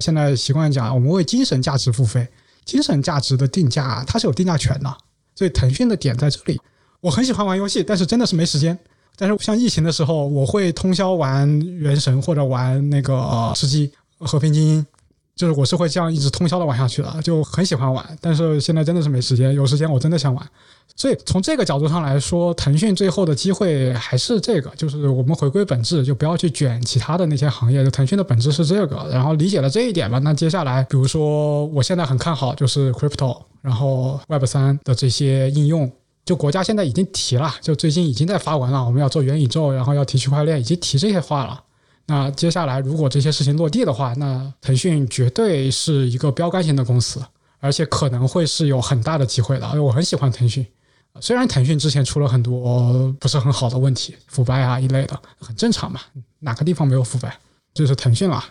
[0.00, 2.26] 现在习惯讲，我们为精神价值付费。
[2.64, 4.96] 精神价值的定价，它是有定价权的。
[5.36, 6.60] 所以腾讯的点在这里。
[7.00, 8.76] 我很喜欢玩游戏，但是真的是没时间。
[9.16, 13.14] 但是像疫情的时候，我会通宵玩《原神》或者玩那个
[13.54, 13.88] 《吃鸡》
[14.26, 14.82] 《和平精英》。
[15.34, 20.46] 就是我是会这样一直通宵的玩下去的，就很喜欢玩，但是现在真的是没时间，有时间我真的想玩。
[20.94, 27.82] 所以从这个角度上来说，腾讯最后的机会还是这个，就是我们回归本质，就不要去卷其他的那些行业。
[27.82, 30.18] 就腾讯的本质是这个，然后理解了这一点吧。
[30.18, 35.90] 那接下来，比如说我现在很看好就是 crypto，然后 Web 三的这些应用，
[36.24, 41.62] 就国家现在已经提了，就最近已经在发文了，我们要做元宇宙，然后要提区块链，已经提这些话了。
[42.06, 47.20] 那接下来，如果这些事情落地的话，那腾讯绝对是一个标杆型的公司，
[47.58, 49.66] 而且可能会是有很大的机会的。
[49.68, 50.66] 因为我很喜欢腾讯，
[51.20, 56.00] 虽然腾讯之前出了很多不是很好的问题，腐败啊一类的，很正常嘛，
[56.40, 57.36] 哪个地方没有腐败？
[57.74, 58.44] 这是腾讯啦。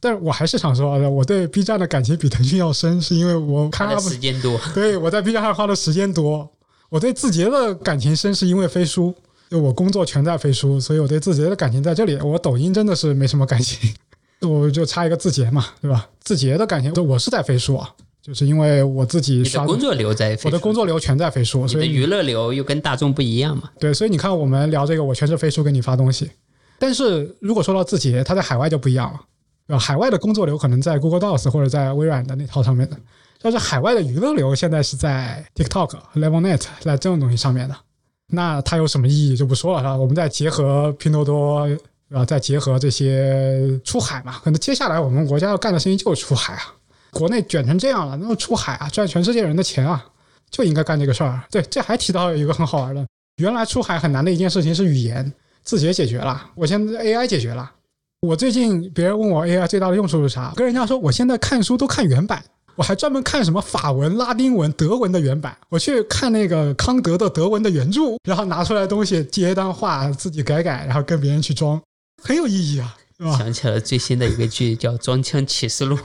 [0.00, 4.58] 但是我还是想说，我对 B 站的感情比腾讯要深，是因为我看的时间多。
[4.74, 6.48] 对，我在 B 站上花的时间多。
[6.88, 9.14] 我对字节的感情深，是因为飞书。
[9.50, 12.14] 就我工作全在飞书，所以我对字节的感情在这里。
[12.16, 13.90] 我抖音真的是没什么感情，
[14.46, 16.06] 我就差一个字节嘛，对吧？
[16.20, 17.88] 字节的感情，我是在飞书啊，
[18.20, 23.70] 就是因为我自己刷工作流在，我的工作流全在飞书，所以娱乐流又跟大众不一样嘛。
[23.80, 26.30] 对，所以你看我们聊这个，我全是飞书给你发东西。
[26.78, 29.20] 但是如果说到字节，它在海外就不一样了，
[29.68, 29.78] 对吧？
[29.78, 32.96] 海外的工作流可能在 Google Docs 或者在微软的那套上面的，
[33.40, 37.76] 但是海外的娱乐流现在是在 TikTok、Levelnet 在这种东西上面的。
[38.30, 39.96] 那它有什么意义就不说了，是吧？
[39.96, 41.68] 我们再结合拼多多，
[42.10, 46.74] 啊，再结合这些出海嘛，可能接下来我们国家要干的事情就是出海啊。
[47.10, 50.04] 国内卷成这样了，那么出海啊，赚全世界人的钱啊，
[50.50, 51.40] 就应该干这个事儿。
[51.50, 53.06] 对，这还提到一个很好玩的，
[53.36, 57.70] 原来出海很难的一件事情是语言，字节解决了，我现在 AI 解决了。
[58.20, 62.42] 我最近别人问我 AI 最大的用处是啥，跟人家说我现在看书都看原版。
[62.74, 71.80] 我还专门看什么法文、拉丁文、德文的原版，我去看那个康德的德文的原著，然后拿出来东西接一段话，自己改改，然后跟别人去装，
[72.22, 72.96] 很有意义啊？
[73.36, 75.96] 想起了最新的一个剧叫《装腔启示录》，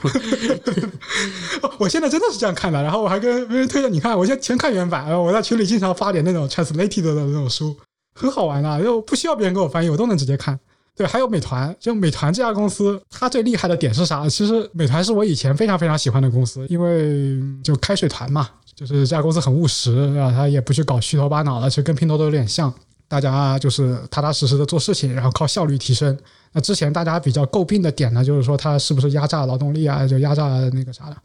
[1.78, 7.76] 我现在真的是这样看的，然后我还跟别人推荐，你看，我现在全看原版，然后我在群里经常发点那种 translated 的那种书，
[8.20, 10.58] 很好玩的，又不需要别人给我翻译，我都能直接看。
[10.96, 14.28] 对，还有美团，就美团这家公司，它最厉害的点是啥？
[14.28, 22.72] 其实美团是我以前非常非常喜欢的公司，因为就开水团嘛，就是这家公司很务实啊，它也不去搞虚头巴脑的，其实跟拼多多有点像，
[23.08, 26.16] 大家就是踏踏实实的做事情，然后靠效率提升。
[26.52, 31.16] 那之前大家比较诟病的点呢，就是说它是不是压榨劳动力啊，就压榨那个啥的。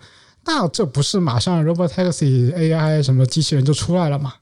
[0.45, 4.33] 那这不是马上 Robot Taxi AI 什么机器人就出来了嘛？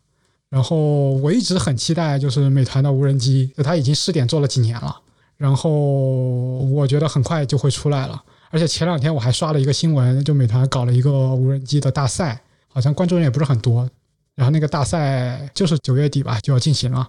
[0.50, 4.96] 然后我一直很期待，就是美团的无人机，就它已经试点做了几年了。
[5.38, 13.90] 然后我觉得很快就会出来了，而且前两天我还刷了一个新闻，就美团搞了一个无人机的大赛，好像关注人也不是很多。
[14.36, 17.08] 然后那个大赛就是九月底吧就要进行了。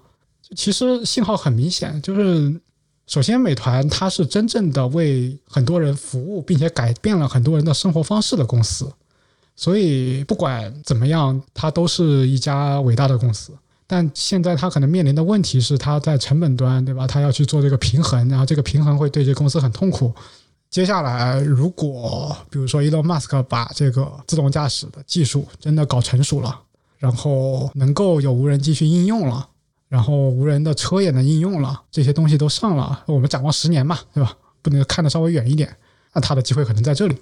[0.56, 2.60] 其实信号很明显，就是
[3.06, 8.90] 首先美团它是真正的为很多人服务，并且改变了很多人的生活方式的公司，
[9.56, 13.52] 所以不管怎么样，它都是一家伟大的公司。
[13.90, 17.06] 但现在他可能面临的问题是，他在成本端，对吧？
[17.06, 20.12] 他要去做这个平衡，然后这个平衡会对这公司很痛苦。
[20.68, 26.60] 接下来，如果比如说 Elon Musk 把这个自动驾驶的技术真的搞成熟了，
[26.98, 29.48] 然后能够有无人机去应用了，
[29.88, 34.36] 然后无人的车也能应用了，这些东西都上了，我们展望十年嘛，对吧？
[34.60, 35.74] 不能看得稍微远一点，
[36.12, 37.16] 那他的机会可能在这里。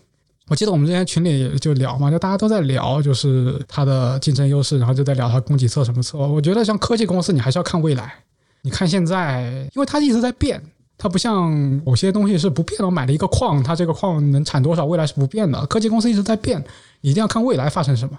[0.48, 6.18] 我记得我们之前群里就聊嘛，就大家都在聊，就是它的竞争优势，然后就在聊它供给侧什么侧。
[6.18, 8.14] 我觉得像科技公司，你还是要看未来。
[8.62, 10.62] 你看现在，因为它一直在变，
[10.96, 11.50] 它不像
[11.84, 12.86] 某些东西是不变的。
[12.86, 15.66] 我买了一个矿，它这个矿能产多少，未来是不变的。
[15.66, 16.62] 科技公司一直在变，
[17.00, 18.16] 你一定要看未来发生什么。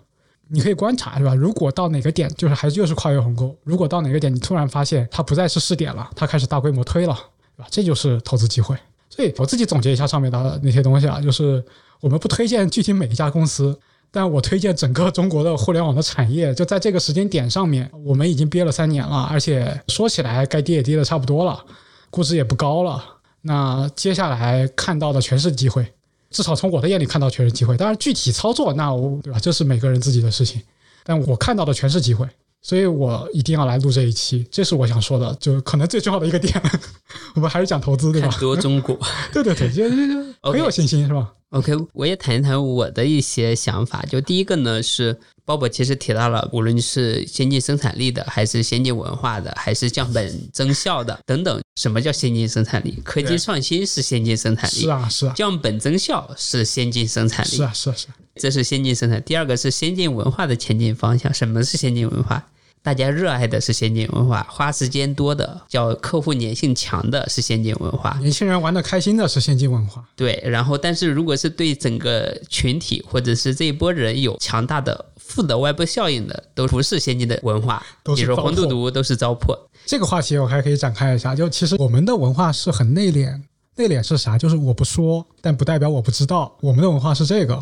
[0.49, 1.33] 你可以观察，是吧？
[1.33, 3.55] 如果到哪个点，就是还是又是跨越鸿沟。
[3.63, 7.17] 如果到哪个点，你突然发现它不再是试点了，它开始大规模推了，
[7.55, 7.69] 对吧？
[7.71, 8.75] 这就是投资机会。
[9.09, 11.63] 所以我自己总结一下上面的那些东西啊，就是。
[11.99, 13.77] 我们不推荐具体每一家公司，
[14.11, 21.63] 但我推荐整个中国的互联网的产业，就在这个时间点上面，我们已经憋了三年了，而且说起来该跌也跌的差不多了，
[22.09, 23.03] 估值也不高了。
[23.41, 25.85] 那接下来看到的全是机会，
[26.29, 27.77] 至少从我的眼里看到全是机会。
[27.77, 29.39] 当然具体操作，那我对吧？
[29.39, 30.61] 这是每个人自己的事情。
[31.03, 32.27] 但我看到的全是机会，
[32.61, 36.61] 所以我一定要来录这一期，这是我想说的，就可能最重要的一个点。
[37.33, 38.27] 我们还是讲投资，对吧？
[38.27, 38.99] 看多中国。
[39.31, 44.03] 对对对，就就就很有信心，是吧？OK，我也谈一谈我的一些想法。
[44.09, 51.61] 就第一个呢，是鲍勃其实提到了，无论是先进生产力的，还是先进文化的，还是降本增效的等等。
[51.75, 52.99] 什么叫先进生产力？
[53.03, 59.23] 科技创新是先进生产力，是啊是啊降本增效是先进生产力，是啊是啊是啊，这是先进生产。
[59.23, 61.33] 第二个是先进文化的前进方向。
[61.33, 62.45] 什么是先进文化？
[62.87, 68.17] 大家热爱的是先进文化，花时间多的叫客户粘性强的是先进文化。
[68.21, 77.85] 年轻人玩的开心的是先进文化，对，然后但是如果是对整个群体或者是这一波人有强大的负的外部效应的，都不是先进的文化，
[78.15, 79.53] 比如说都是糟粕红赌毒都是糟粕。
[79.85, 81.35] 这个话题我还可以展开一下。
[81.35, 83.41] 就其实我们的文化是很内敛，
[83.75, 84.37] 内敛是啥？
[84.37, 86.57] 就是我不说，但不代表我不知道。
[86.61, 87.61] 我们的文化是这个，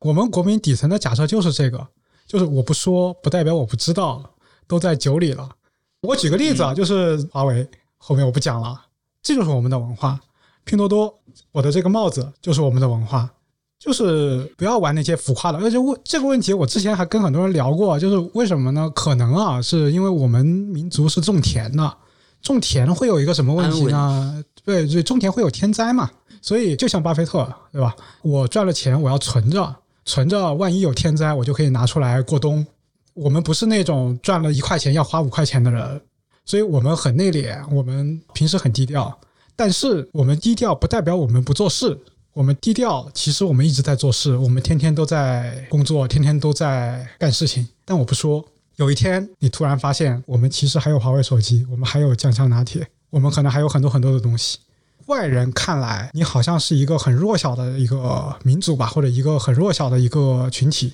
[0.00, 1.86] 我们国民底层的假设就是这个，
[2.26, 4.28] 就是我不说，不代表我不知道，
[4.66, 5.48] 都在酒里了。
[6.02, 8.80] 我举个例子啊，就是华为，后面我不讲了，
[9.22, 10.20] 这就是我们的文化。
[10.64, 11.18] 拼多多，
[11.52, 13.30] 我的这个帽子就是我们的文化。
[13.78, 18.90] 就是不要玩那些浮夸的，而且问这个问题，我之前还跟很多人聊过，就是为什么呢？
[18.94, 21.96] 可能啊，是因为我们民族是种田的，
[22.40, 24.42] 种田会有一个什么问题呢？
[24.64, 26.10] 对，对，种田会有天灾嘛，
[26.40, 27.94] 所以就像巴菲特，对吧？
[28.22, 29.76] 我赚了钱，我要存着，
[30.06, 32.66] 存着，万一有天灾，我就可以拿出来过冬。
[33.16, 36.00] 我们不是那种赚了一块钱要花五块钱的人，
[36.44, 39.18] 所以我们很内敛，我们平时很低调。
[39.56, 41.98] 但是我们低调不代表我们不做事，
[42.34, 47.66] 我们低调，其实我们一直在做事，我们天天都在工作，天天都在干事情。
[47.86, 48.44] 但我不说，
[48.76, 54.58] 有一天你突然发现，我们其实还有华为手机，我们还有酱香拿铁，我们可能还有很多很多的东西。
[55.06, 60.92] 外人看来，你好像是一个很弱小的一个民族吧，或者一个很弱小的一个群体，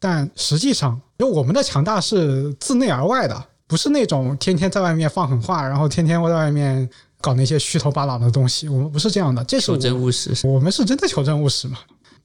[0.00, 6.88] 但实际上，就我们的强大是自内而外的，不是那种天天在外面放狠话，然后天天在外面
[7.20, 8.70] 搞那些虚头巴脑的东西。
[8.70, 11.76] 我们不是这样的，这是求真务实，我们是真的求真务实嘛。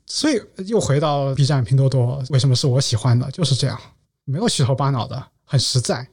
[0.06, 3.30] 所以又回到 B 站、拼多多，为什么是我喜欢的？
[3.32, 3.78] 就是这样，
[4.24, 6.08] 没有虚头巴脑的，很实在，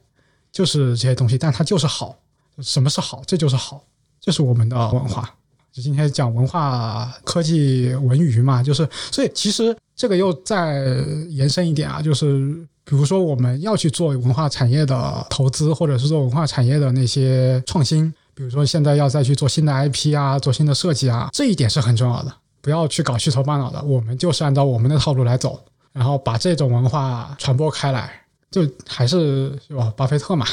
[0.51, 2.13] 就是这些东西，但它就是好。
[2.59, 3.23] 什么是好？
[3.25, 3.81] 这就是好，
[4.19, 5.33] 这是我们的文化。
[5.73, 10.83] 就今天讲文化、科技、文娱嘛，就是所以其实这个又再
[11.29, 12.53] 延伸一点啊，就是
[12.85, 22.31] 比如说我们要去做文化产业的投资，或者是做文化产业的那些创新，比如说现在要再去做新的 IP 啊，做新的设计啊，这一点是很重要的。
[22.61, 25.59] 不要去搞虚头巴脑的，我们就是按照我们的套路来走，
[25.91, 28.21] 然后把这种文化传播开来。
[28.51, 29.91] 就还是是吧？
[29.97, 30.45] 巴菲特嘛，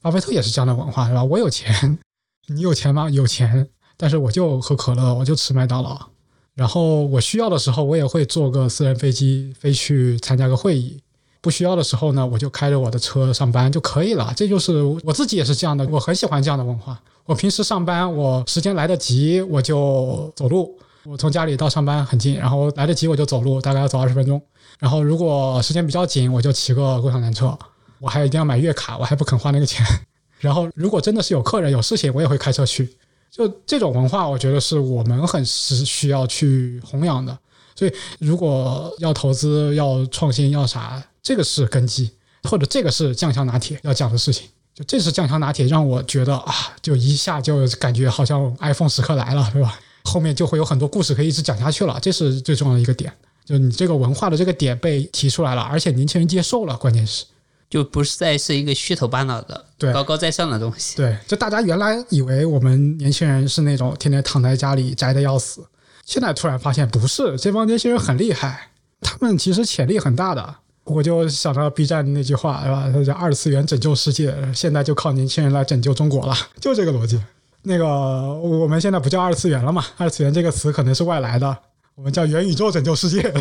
[0.00, 1.22] 巴菲特也是这样的文化，是吧？
[1.22, 1.98] 我有钱，
[2.46, 3.10] 你有钱吗？
[3.10, 3.68] 有钱，
[4.02, 5.96] 但是我就喝可乐，我就吃麦当劳。
[6.56, 11.00] 然后我需要的时候，我也会坐个私人飞机飞去参加个会议。
[11.40, 14.32] 不需要的时候呢，我就开着我的车上班就可以了。
[14.36, 17.00] 这就是我自己也是这样的，我很喜欢这样的文化。
[17.26, 20.76] 我平时上班，我时间来得及，我就走路。
[21.04, 24.42] 我从家里到上班很近，然后来得及我就走路，大概要走二十分钟。
[24.80, 27.56] 然后如果时间比较紧，我就骑个共享单车。
[28.00, 29.86] 我还一定要买月卡，我还不肯花那个钱。
[30.40, 32.96] 然后如果真的是有客人有事情，我也会开车去。
[33.34, 37.36] 就这种文化，我觉得是我们很是需要去弘扬的。
[37.74, 42.10] 所以如果要投资、要创新、要啥，这个是根基，
[42.44, 44.46] 或者这个是酱香拿铁要讲的事情。
[44.74, 49.80] 就这是酱香拿铁，让我觉得啊，就一下就感觉好像 iPhone 时刻来了，对吧？
[50.04, 53.10] 后面就会有很多故事可以一直讲下去了，这是最重要的一个点。
[53.44, 57.24] 就你这个文化的这个点被提出来了，而且年轻人接受了，关键是
[57.72, 60.94] 就不是再是一个虚头巴脑的、对高高在上的东西。
[60.98, 61.16] 对。
[61.26, 65.64] 就大家原来以为我们年轻人是那种天天躺在家里宅的要死，
[66.04, 68.68] 现在突然发现不是，这帮年轻人很厉害，
[69.00, 70.56] 他们其实潜力很大的。
[70.84, 72.90] 我就想到 B 站那句话，是吧？
[72.92, 77.18] 他叫“二次元拯救世界”，现在就靠年轻人来拯救中国了， 就这个逻辑。
[77.62, 79.82] 那个我们现在不叫二次元了嘛？
[79.96, 81.56] 二次元这个词可能是外来的，
[81.94, 83.22] 我们叫元宇宙拯救世界。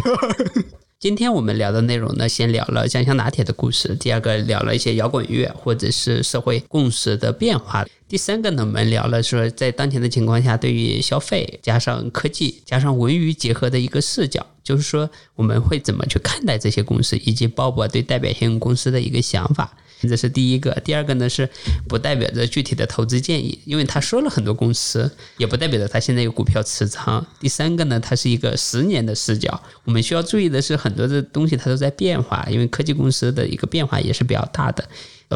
[1.02, 19.76] 今天我们聊的内容呢，先聊了酱香拿铁的故事，第二个聊了一些摇滚乐或者是社会共识的变化，第三个呢，我们聊了说在当前的情况下，对于消费加上科技加上文娱结合的一个视角，就是说我们会怎么去看待这些公司，以及鲍勃对代表性公司的一个想法。
[20.08, 20.72] 这是第一个。
[20.84, 21.50] 第二个呢是
[21.88, 27.26] 不代表着具体的投资建议，因为他说了很多公司，也不代表着他现在有股票持仓。
[27.40, 34.88] 第三个呢，它是一个十年的视角，我们需要注意的是很多的东西它都在变化，因为科技公司的一个变化也是比较大的。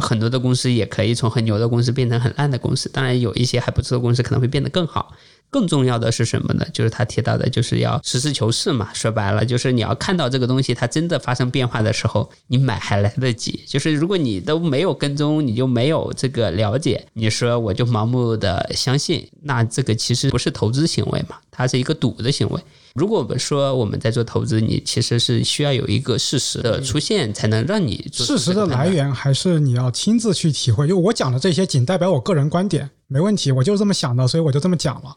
[0.01, 5.13] 很多的公司也可以从很牛的公司变成很烂的公司，当然有一些还不错的公司可能会变得更好。
[5.51, 6.65] 更重要的是什么呢？
[6.73, 8.89] 就是他提到的，就是要实事求是嘛。
[8.93, 13.63] 说白了，就是你要看到这个东西它真的发生变化的时候，你买还来得及。
[13.65, 22.59] 就是如果你都没有跟踪，你就没有这个了解，你说我就盲目的相信，那这个其实不是投资行为嘛，它是一个赌的行为。
[22.95, 30.87] 如果我们说我们在做投资，你其实是需要有一个事实的出现，才能让你事实的来源，还是你要亲自去体会。
[30.87, 35.13] 就我讲的这些，仅代表我个人观点，没问题，我就是这么想的，所以我就这么讲了。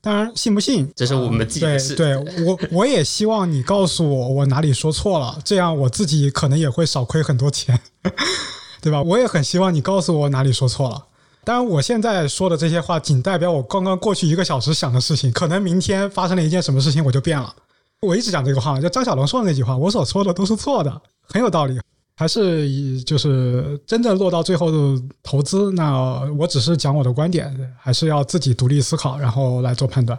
[0.00, 1.94] 当然，信不信这是我们自己的事。
[1.94, 7.78] 对，对我我也希望你告诉我我哪里说错了，这样我自己可能也会少亏很多钱，
[8.82, 9.00] 对吧？
[9.02, 11.06] 我也很希望你告诉我哪里说错了。
[11.42, 17.54] 当然，我现在说的这些话仅代表我刚刚过去一个小时想的事情，可能明天发生了一件什么事情我就变了。
[18.02, 21.78] 我一直讲这个话，就张小龙说的那句话，我所说的都是错的，很有道理。
[22.16, 27.50] 还是以就是真正落到最后的投资，那我只是讲我的观点，
[27.80, 30.18] 还是要自己独立思考，然后来做判断。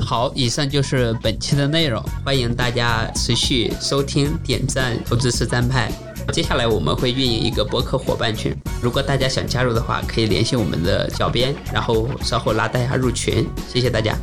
[0.00, 5.92] 好，以上就是本期的内容，欢迎大家持续收听、点赞、投资实战派。
[6.32, 13.48] 接下来我们会运营一个博客伙伴群，如果大家想加入的话，可以联系我们的小编，然后稍后拉大家入群。
[13.66, 14.14] 谢谢大家。